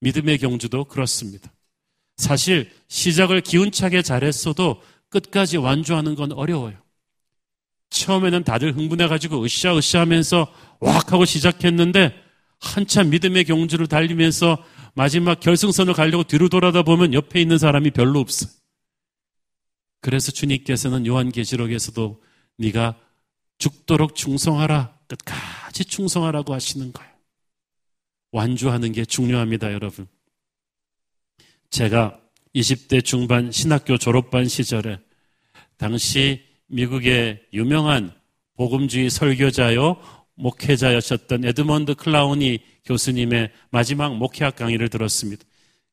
[0.00, 1.50] 믿음의 경주도 그렇습니다.
[2.18, 6.76] 사실 시작을 기운차게 잘했어도 끝까지 완주하는 건 어려워요.
[7.88, 12.14] 처음에는 다들 흥분해가지고 으쌰으쌰 하면서 왁 하고 시작했는데
[12.60, 18.46] 한참 믿음의 경주를 달리면서 마지막 결승선을 가려고 뒤로 돌아다 보면 옆에 있는 사람이 별로 없어.
[20.02, 22.22] 그래서 주님께서는 요한계시록에서도
[22.58, 22.98] 네가
[23.62, 27.12] 죽도록 충성하라 끝까지 충성하라고 하시는 거예요.
[28.32, 30.08] 완주하는 게 중요합니다, 여러분.
[31.70, 32.18] 제가
[32.56, 34.98] 20대 중반 신학교 졸업반 시절에
[35.76, 38.12] 당시 미국의 유명한
[38.56, 39.96] 복음주의 설교자요,
[40.34, 45.44] 목회자였었던 에드먼드 클라우니 교수님의 마지막 목회학 강의를 들었습니다.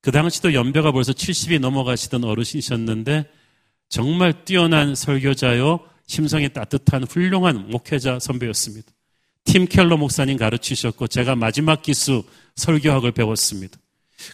[0.02, 3.30] 그 당시도 연배가 벌써 70이 넘어가시던 어르신이셨는데
[3.90, 8.92] 정말 뛰어난 설교자요, 심성이 따뜻한 훌륭한 목회자 선배였습니다.
[9.44, 12.24] 팀 켈러 목사님 가르치셨고 제가 마지막 기수
[12.56, 13.78] 설교학을 배웠습니다.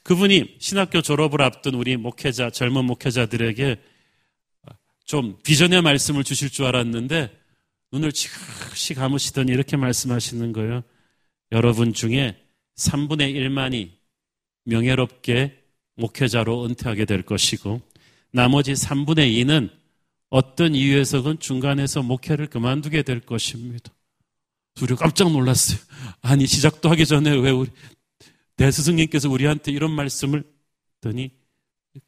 [0.03, 3.75] 그분이 신학교 졸업을 앞둔 우리 목회자, 젊은 목회자들에게
[5.03, 7.37] 좀 비전의 말씀을 주실 줄 알았는데
[7.91, 10.81] 눈을 지그시 감으시더니 이렇게 말씀하시는 거예요.
[11.51, 12.37] 여러분 중에
[12.77, 13.91] 3분의 1만이
[14.63, 15.61] 명예롭게
[15.95, 17.81] 목회자로 은퇴하게 될 것이고
[18.31, 19.84] 나머지 3분의 2는
[20.35, 23.89] 어떤 이유에서건 중간에서 목회를 그만두게 될 것입니다.
[24.81, 25.79] 우리 깜짝 놀랐어요.
[26.19, 27.69] 아니 시작도 하기 전에 왜 우리
[28.57, 30.43] 대스승님께서 우리한테 이런 말씀을
[30.95, 31.31] 했더니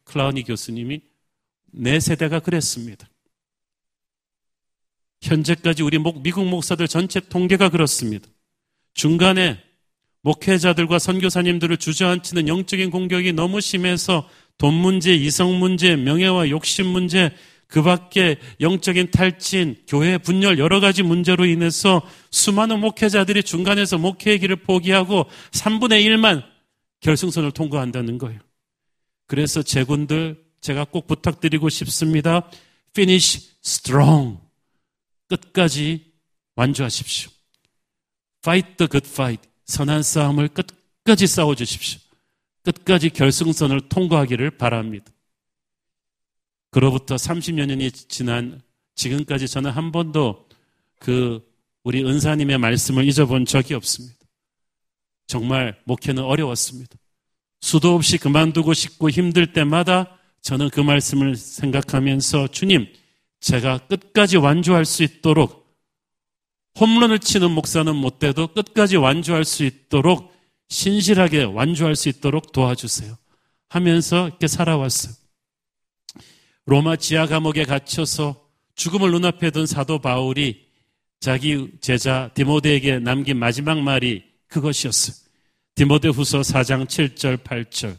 [0.03, 0.99] 클라우니 교수님이
[1.67, 3.07] 내 세대가 그랬습니다.
[5.21, 8.27] 현재까지 우리 미국 목사들 전체 통계가 그렇습니다.
[8.93, 9.63] 중간에
[10.23, 17.31] 목회자들과 선교사님들을 주저앉히는 영적인 공격이 너무 심해서 돈 문제, 이성 문제, 명예와 욕심 문제,
[17.67, 22.01] 그 밖에 영적인 탈진, 교회 분열 여러 가지 문제로 인해서
[22.31, 26.43] 수많은 목회자들이 중간에서 목회의 길을 포기하고 3분의 1만
[27.01, 28.39] 결승선을 통과한다는 거예요.
[29.25, 32.49] 그래서 제군들 제가 꼭 부탁드리고 싶습니다.
[32.91, 34.39] Finish strong.
[35.27, 36.05] 끝까지
[36.55, 37.29] 완주하십시오.
[38.39, 39.47] Fight the good fight.
[39.65, 41.99] 선한 싸움을 끝까지 싸워 주십시오.
[42.63, 45.11] 끝까지 결승선을 통과하기를 바랍니다.
[46.77, 48.61] 그로부터 30여 년이 지난
[48.93, 50.47] 지금까지 저는 한 번도
[50.99, 51.43] 그
[51.83, 54.15] 우리 은사님의 말씀을 잊어본 적이 없습니다.
[55.25, 56.95] 정말 목회는 어려웠습니다.
[57.61, 62.85] 수도 없이 그만두고 싶고 힘들 때마다 저는 그 말씀을 생각하면서 주님,
[63.39, 65.75] 제가 끝까지 완주할 수 있도록
[66.79, 70.31] 홈런을 치는 목사는 못 돼도 끝까지 완주할 수 있도록
[70.69, 73.17] 신실하게 완주할 수 있도록 도와주세요.
[73.67, 75.26] 하면서 이렇게 살아왔어요.
[76.67, 80.65] 로마 지하 감옥에 갇혀서 죽음을 눈앞에 둔 사도 바울이
[81.21, 85.15] 자기 제자 디모데에게 남긴 마지막 말이 그것이었어요.
[85.75, 87.95] 디모데 후서 4장 7절 8절.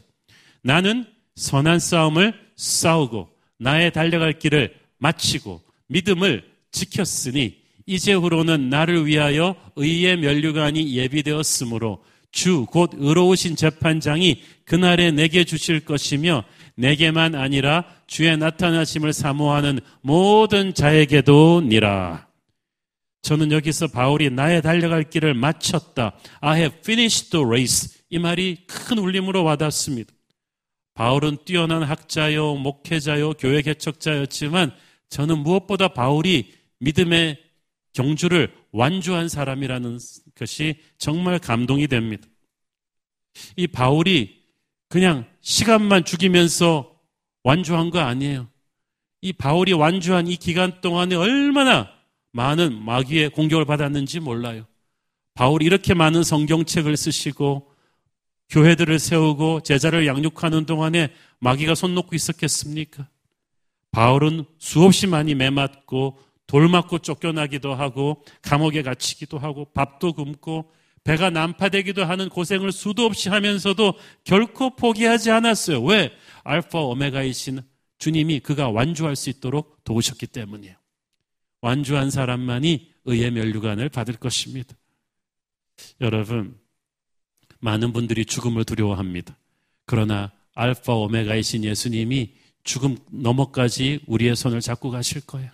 [0.61, 10.95] 나는 선한 싸움을 싸우고 나의 달려갈 길을 마치고 믿음을 지켰으니 이제후로는 나를 위하여 의의 면류관이
[10.95, 16.43] 예비되었으므로 주 곧 의로우신 재판장이 그날에 내게 주실 것이며
[16.79, 22.27] 내게만 아니라 주의 나타나심을 사모하는 모든 자에게도 니라.
[23.21, 26.17] 저는 여기서 바울이 나의 달려갈 길을 마쳤다.
[26.39, 27.99] I have finished the race.
[28.09, 30.13] 이 말이 큰 울림으로 와닿습니다.
[30.93, 34.73] 바울은 뛰어난 학자요, 목회자요, 교회 개척자였지만
[35.09, 37.39] 저는 무엇보다 바울이 믿음의
[37.91, 39.99] 경주를 완주한 사람이라는
[40.35, 42.25] 것이 정말 감동이 됩니다.
[43.57, 44.39] 이 바울이
[44.87, 46.95] 그냥 시간만 죽이면서
[47.43, 48.47] 완주한 거 아니에요.
[49.21, 51.89] 이 바울이 완주한 이 기간 동안에 얼마나
[52.31, 54.65] 많은 마귀의 공격을 받았는지 몰라요.
[55.33, 57.71] 바울이 이렇게 많은 성경책을 쓰시고
[58.49, 63.07] 교회들을 세우고 제자를 양육하는 동안에 마귀가 손 놓고 있었겠습니까?
[63.91, 70.71] 바울은 수없이 많이 매맞고 돌 맞고 쫓겨나기도 하고 감옥에 갇히기도 하고 밥도 굶고
[71.03, 75.83] 배가 난파되기도 하는 고생을 수도 없이 하면서도 결코 포기하지 않았어요.
[75.83, 76.11] 왜?
[76.43, 77.61] 알파 오메가이신
[77.97, 80.75] 주님이 그가 완주할 수 있도록 도우셨기 때문이에요.
[81.61, 84.75] 완주한 사람만이 의의 멸류관을 받을 것입니다.
[86.01, 86.57] 여러분,
[87.59, 89.37] 많은 분들이 죽음을 두려워합니다.
[89.85, 92.33] 그러나 알파 오메가이신 예수님이
[92.63, 95.51] 죽음 너머까지 우리의 손을 잡고 가실 거예요.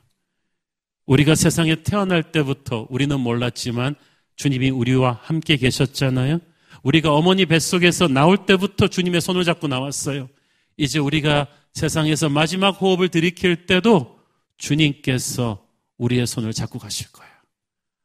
[1.06, 3.96] 우리가 세상에 태어날 때부터 우리는 몰랐지만
[4.36, 6.40] 주님이 우리와 함께 계셨잖아요.
[6.84, 10.30] 우리가 어머니 뱃속에서 나올 때부터 주님의 손을 잡고 나왔어요.
[10.78, 14.20] 이제 우리가 세상에서 마지막 호흡을 들이킬 때도
[14.58, 15.66] 주님께서
[15.98, 17.32] 우리의 손을 잡고 가실 거예요.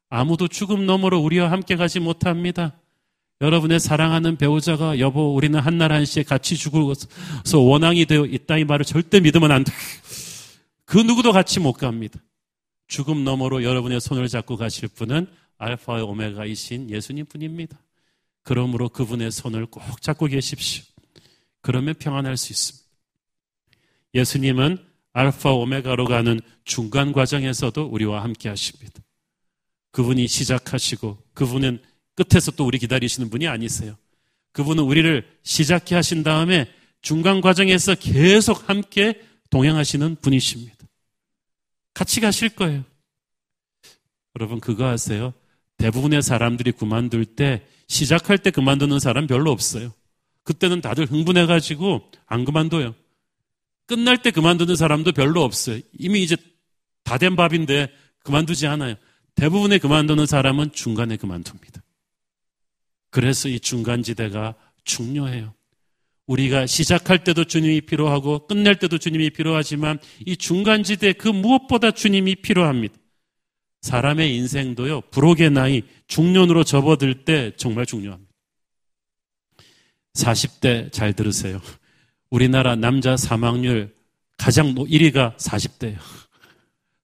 [0.08, 2.74] 아무도 죽음 너머로 우리와 함께 가지 못합니다.
[3.40, 9.20] 여러분의 사랑하는 배우자가 여보 우리는 한날 한시에 같이 죽어서 원앙이 되어 있다 이 말을 절대
[9.20, 9.72] 믿으면 안 돼.
[10.84, 12.18] 그 누구도 같이 못 갑니다.
[12.88, 15.28] 죽음 너머로 여러분의 손을 잡고 가실 분은
[15.61, 17.79] 알파와 오메가이신 예수님 뿐입니다.
[18.42, 20.83] 그러므로 그분의 손을 꼭 잡고 계십시오.
[21.61, 22.88] 그러면 평안할 수 있습니다.
[24.14, 24.79] 예수님은
[25.12, 29.03] 알파 오메가로 가는 중간 과정에서도 우리와 함께 하십니다.
[29.92, 31.83] 그분이 시작하시고 그분은
[32.15, 33.96] 끝에서 또 우리 기다리시는 분이 아니세요.
[34.52, 40.77] 그분은 우리를 시작해 하신 다음에 중간 과정에서 계속 함께 동행하시는 분이십니다.
[41.92, 42.85] 같이 가실 거예요.
[44.37, 45.35] 여러분 그거 아세요?
[45.81, 49.92] 대부분의 사람들이 그만둘 때 시작할 때 그만두는 사람 별로 없어요.
[50.44, 52.94] 그때는 다들 흥분해가지고 안 그만둬요.
[53.87, 55.81] 끝날 때 그만두는 사람도 별로 없어요.
[55.98, 56.37] 이미 이제
[57.02, 57.90] 다 된 밥인데
[58.22, 58.94] 그만두지 않아요.
[59.35, 61.83] 대부분의 그만두는 사람은 중간에 그만둡니다.
[63.10, 64.54] 그래서 이 중간지대가
[64.85, 65.54] 중요해요.
[66.26, 72.94] 우리가 시작할 때도 주님이 필요하고 끝낼 때도 주님이 필요하지만 이 중간지대 그 무엇보다 주님이 필요합니다.
[73.83, 78.31] 사람의 인생도요, 부록의 나이, 중년으로 접어들 때 정말 중요합니다.
[80.14, 81.60] 40대 잘 들으세요.
[82.31, 83.94] 우리나라 남자 사망률
[84.37, 85.98] 가장 1위가 40대예요.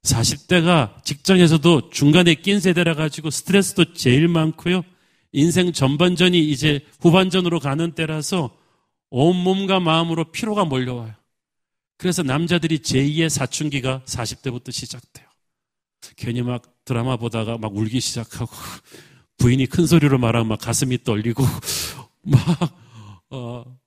[0.03, 4.83] 40대가 직장에서도 중간에 낀 세대라 가지고 스트레스도 제일 많고요.
[5.33, 8.57] 인생 전반전이 이제 후반전으로 가는 때라서
[9.11, 11.15] 온 몸과 마음으로 피로가 몰려와요.
[11.99, 15.26] 그래서 남자들이 제2의 사춘기가 40대부터 시작돼요.
[16.17, 18.51] 괜히 막 드라마 보다가 막 울기 시작하고
[19.39, 21.45] 부인이 큰 소리로 말하면 막 가슴이 떨리고
[22.23, 22.41] 막
[23.31, 23.79] 어,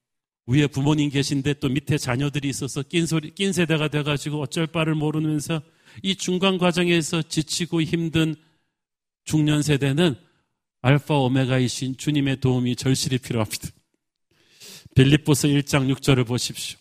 [0.48, 5.62] 위에 부모님 계신데 또 밑에 자녀들이 있어서 낀 소리 낀 세대가 돼가지고 어쩔 바를 모르면서
[6.04, 8.36] 이 중간 과정에서 지치고 힘든
[9.24, 10.16] 중년 세대는
[10.82, 13.70] 알파 오메가이신 주님의 도움이 절실히 필요합니다.
[14.96, 16.80] 빌립보서 1장 6절을 보십시오.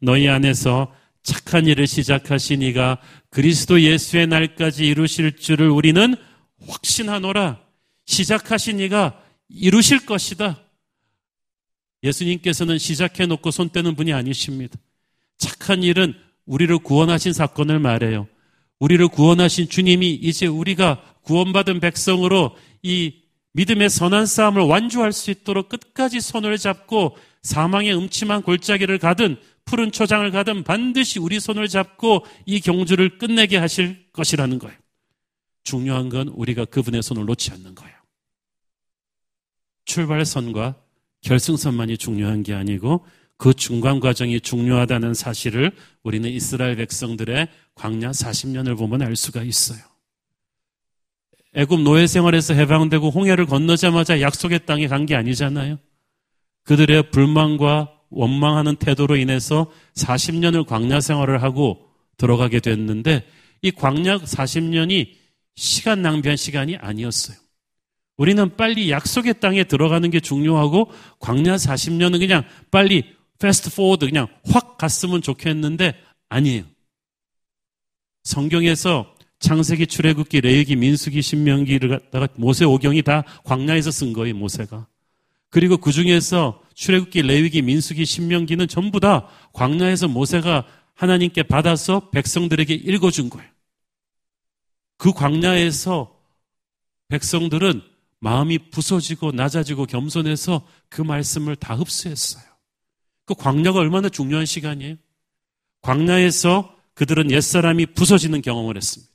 [0.00, 0.92] 너희 안에서
[1.22, 2.98] 착한 일을 시작하신 이가
[3.28, 6.16] 그리스도 예수의 날까지 이루실 줄을 우리는
[6.66, 7.60] 확신하노라.
[8.06, 10.60] 시작하신 이가 이루실 것이다.
[12.02, 14.78] 예수님께서는 시작해 놓고 손 떼는 분이 아니십니다.
[15.38, 16.14] 착한 일은
[16.46, 18.26] 우리를 구원하신 사건을 말해요.
[18.78, 23.14] 우리를 구원하신 주님이 이제 우리가 구원받은 백성으로 이
[23.52, 30.28] 믿음의 선한 싸움을 완주할 수 있도록 끝까지 손을 잡고 사망의 음침한 골짜기를 가든 푸른 초장을
[30.30, 34.76] 가든 반드시 우리 손을 잡고 이 경주를 끝내게 하실 것이라는 거예요.
[35.62, 37.94] 중요한 건 우리가 그분의 손을 놓지 않는 거예요.
[39.84, 40.76] 출발선과
[41.22, 43.04] 결승선만이 중요한 게 아니고
[43.36, 49.78] 그 중간 과정이 중요하다는 사실을 우리는 이스라엘 백성들의 광야 40년을 보면 알 수가 있어요.
[51.54, 55.78] 애굽 노예 생활에서 해방되고 홍해를 건너자마자 약속의 땅에 간 게 아니잖아요.
[56.64, 63.24] 그들의 불만과 원망하는 태도로 인해서 40년을 광야 생활을 하고 들어가게 됐는데
[63.62, 65.14] 이 광야 40년이
[65.54, 67.36] 시간 낭비한 시간이 아니었어요.
[68.16, 70.90] 우리는 빨리 약속의 땅에 들어가는 게 중요하고
[71.20, 73.04] 광야 40년은 그냥 빨리
[73.38, 75.94] fast forward 그냥 확 갔으면 좋겠는데
[76.28, 76.64] 아니에요.
[78.24, 84.86] 성경에서 창세기, 출애굽기, 레위기, 민수기, 신명기를 갖다가 모세 오경이 다 광야에서 쓴 거예요, 모세가.
[85.48, 93.28] 그리고 그 중에서 출애굽기, 레위기, 민수기, 신명기는 전부 다 광야에서 모세가 하나님께 받아서 백성들에게 읽어준
[93.28, 93.50] 거예요.
[94.96, 96.18] 그 광야에서
[97.08, 97.82] 백성들은
[98.20, 102.44] 마음이 부서지고 낮아지고 겸손해서 그 말씀을 다 흡수했어요.
[103.26, 104.96] 그 광야가 얼마나 중요한 시간이에요?
[105.82, 109.12] 광야에서 그들은 옛사람이 부서지는 경험을 했습니다.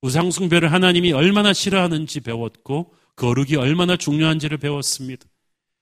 [0.00, 5.26] 우상숭배를 하나님이 얼마나 싫어하는지 배웠고 거룩이 얼마나 중요한지를 배웠습니다.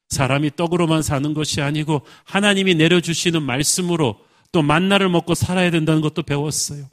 [0.09, 4.18] 사람이 떡으로만 사는 것이 아니고 하나님이 내려주시는 말씀으로
[4.53, 6.88] 또 만나를 먹고 살아야 된다는 것도 배웠어요.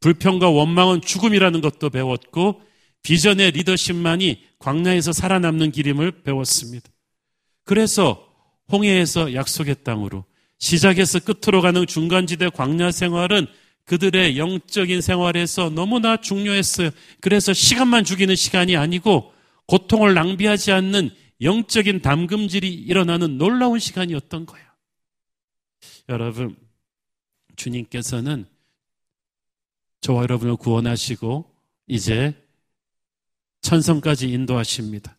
[0.00, 2.62] 불평과 원망은 죽음이라는 것도 배웠고
[3.02, 6.88] 비전의 리더십만이 광야에서 살아남는 길임을 배웠습니다.
[7.64, 8.26] 그래서
[8.70, 10.24] 홍해에서 약속의 땅으로
[10.58, 13.46] 시작에서 끝으로 가는 중간지대 광야 생활은
[13.86, 16.90] 그들의 영적인 생활에서 너무나 중요했어요.
[17.20, 19.32] 그래서 시간만 죽이는 시간이 아니고
[19.66, 21.10] 고통을 낭비하지 않는
[21.40, 24.66] 영적인 담금질이 일어나는 놀라운 시간이었던 거예요.
[26.08, 26.56] 여러분,
[27.56, 28.46] 주님께서는
[30.00, 31.50] 저와 여러분을 구원하시고
[31.86, 32.34] 이제
[33.60, 35.18] 천성까지 인도하십니다.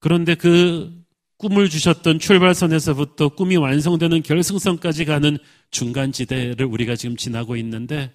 [0.00, 1.04] 그런데 그
[1.36, 5.38] 꿈을 주셨던 출발선에서부터 꿈이 완성되는 결승선까지 가는
[5.70, 8.12] 중간지대를 우리가 지금 지나고 있는데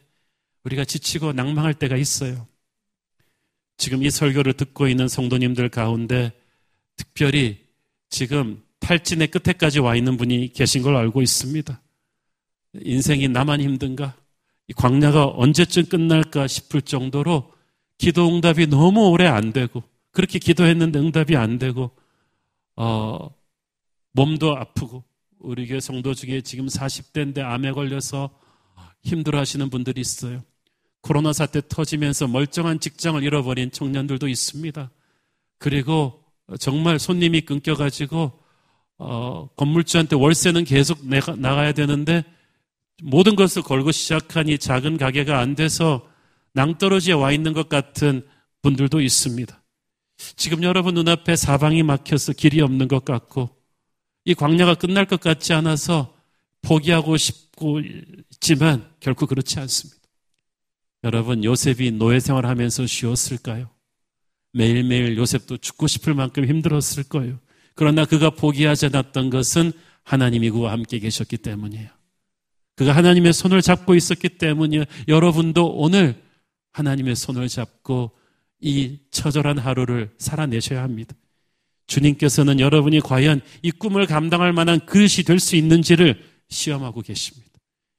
[0.63, 2.47] 우리가 지치고 낭망할 때가 있어요.
[3.77, 6.34] 지금 이 설교를 듣고 있는 성도님들 가운데
[6.95, 7.57] 특별히
[8.09, 11.81] 지금 탈진의 끝에까지 와 있는 분이 계신 걸 알고 있습니다.
[12.81, 14.15] 인생이 나만 힘든가?
[14.67, 17.51] 이 광야가 언제쯤 끝날까 싶을 정도로
[17.97, 21.91] 기도 응답이 너무 오래 안 되고 그렇게 기도했는데 응답이 안 되고
[22.75, 23.29] 어,
[24.13, 25.03] 몸도 아프고
[25.39, 28.29] 우리 교회 성도 중에 지금 40대인데 암에 걸려서
[29.03, 30.41] 힘들어 하시는 분들이 있어요.
[31.01, 34.89] 코로나 사태 터지면서 멀쩡한 직장을 잃어버린 청년들도 있습니다.
[35.57, 36.22] 그리고
[36.59, 38.31] 정말 손님이 끊겨가지고
[38.97, 42.23] 어, 건물주한테 월세는 계속 내가, 나가야 되는데
[43.01, 46.07] 모든 것을 걸고 시작한 이 작은 가게가 안 돼서
[46.53, 48.25] 낭떠러지에 와 있는 것 같은
[48.61, 49.61] 분들도 있습니다.
[50.35, 53.49] 지금 여러분 눈앞에 사방이 막혀서 길이 없는 것 같고
[54.25, 56.15] 이 광야가 끝날 것 같지 않아서
[56.61, 59.99] 포기하고 싶고 있지만 결코 그렇지 않습니다.
[61.03, 63.72] 여러분 요셉이 노예 생활하면서 쉬었을까요?
[64.53, 67.39] 매일매일 요셉도 죽고 싶을 만큼 힘들었을 거예요.
[67.75, 69.71] 그러나 그가 포기하지 않았던 것은
[70.03, 71.89] 하나님이 그와 함께 계셨기 때문이에요.
[72.75, 74.85] 그가 하나님의 손을 잡고 있었기 때문이에요.
[75.07, 76.21] 여러분도 오늘
[76.71, 78.11] 하나님의 손을 잡고
[78.59, 81.15] 이 처절한 하루를 살아내셔야 합니다.
[81.87, 87.51] 주님께서는 여러분이 과연 이 꿈을 감당할 만한 그릇이 될 수 있는지를 시험하고 계십니다.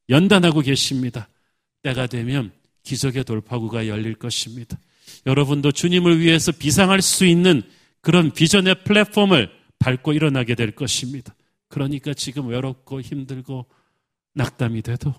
[0.09, 1.29] 연단하고 계십니다.
[1.83, 2.53] 때가 되면
[2.83, 4.79] 기적의 돌파구가 열릴 것입니다.
[5.27, 7.63] 여러분도 주님을 위해서 비상할 수 있는
[8.01, 11.35] 그런 비전의 플랫폼을 밟고 일어나게 될 것입니다.
[11.69, 13.67] 그러니까 지금 외롭고 힘들고
[14.35, 15.15] 낙담이 돼도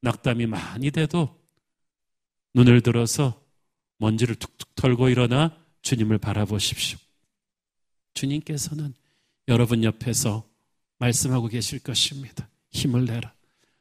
[0.00, 1.38] 낙담이 많이 돼도
[2.54, 3.40] 눈을 들어서
[3.98, 6.98] 먼지를 툭툭 털고 일어나 주님을 바라보십시오.
[8.14, 8.94] 주님께서는
[9.48, 10.48] 여러분 옆에서
[10.98, 12.48] 말씀하고 계실 것입니다.
[12.70, 13.32] 힘을 내라.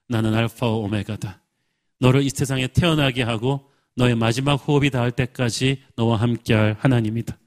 [0.07, 1.41] 나는 알파와 오메가다.
[1.99, 7.37] 너를 이 세상에 태어나게 하고 너의 마지막 호흡이 닿을 때까지 너와 함께할 하나님이다.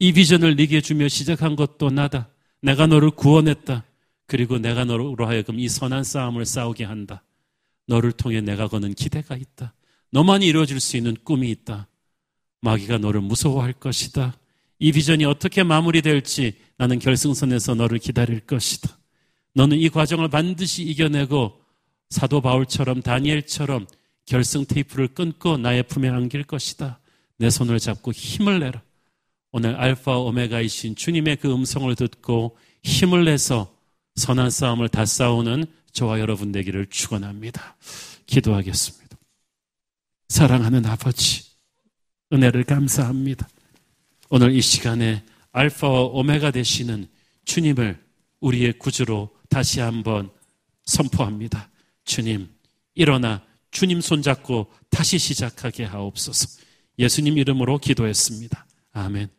[0.00, 2.28] 이 비전을 네게 주며 시작한 것도 나다.
[2.60, 3.84] 내가 너를 구원했다.
[4.26, 7.22] 그리고 내가 너로 하여금 이 선한 싸움을 싸우게 한다.
[7.86, 9.74] 너를 통해 내가 거는 기대가 있다.
[10.10, 11.88] 너만이 이루어질 수 있는 꿈이 있다.
[12.60, 14.36] 마귀가 너를 무서워할 것이다.
[14.78, 18.96] 이 비전이 어떻게 마무리될지 나는 결승선에서 너를 기다릴 것이다.
[19.54, 21.58] 너는 이 과정을 반드시 이겨내고
[22.10, 23.86] 사도 바울처럼 다니엘처럼
[24.28, 27.00] 결승 테이프를 끊고 나의 품에 안길 것이다.
[27.38, 28.82] 내 손을 잡고 힘을 내라.
[29.52, 33.74] 오늘 알파 오메가이신 주님의 그 음성을 듣고 힘을 내서
[34.16, 37.78] 선한 싸움을 다 싸우는 저와 여러분 되기를 축원합니다.
[38.26, 39.16] 기도하겠습니다.
[40.28, 41.44] 사랑하는 아버지,
[42.30, 43.48] 은혜를 감사합니다.
[44.28, 47.08] 오늘 이 시간에 알파와 오메가 되시는
[47.46, 47.98] 주님을
[48.40, 50.30] 우리의 구주로 다시 한번
[50.84, 51.70] 선포합니다.
[52.04, 52.50] 주님,
[52.94, 56.60] 일어나 주님 손잡고 다시 시작하게 하옵소서.
[56.98, 58.66] 예수님 이름으로 기도했습니다.
[58.92, 59.37] 아멘.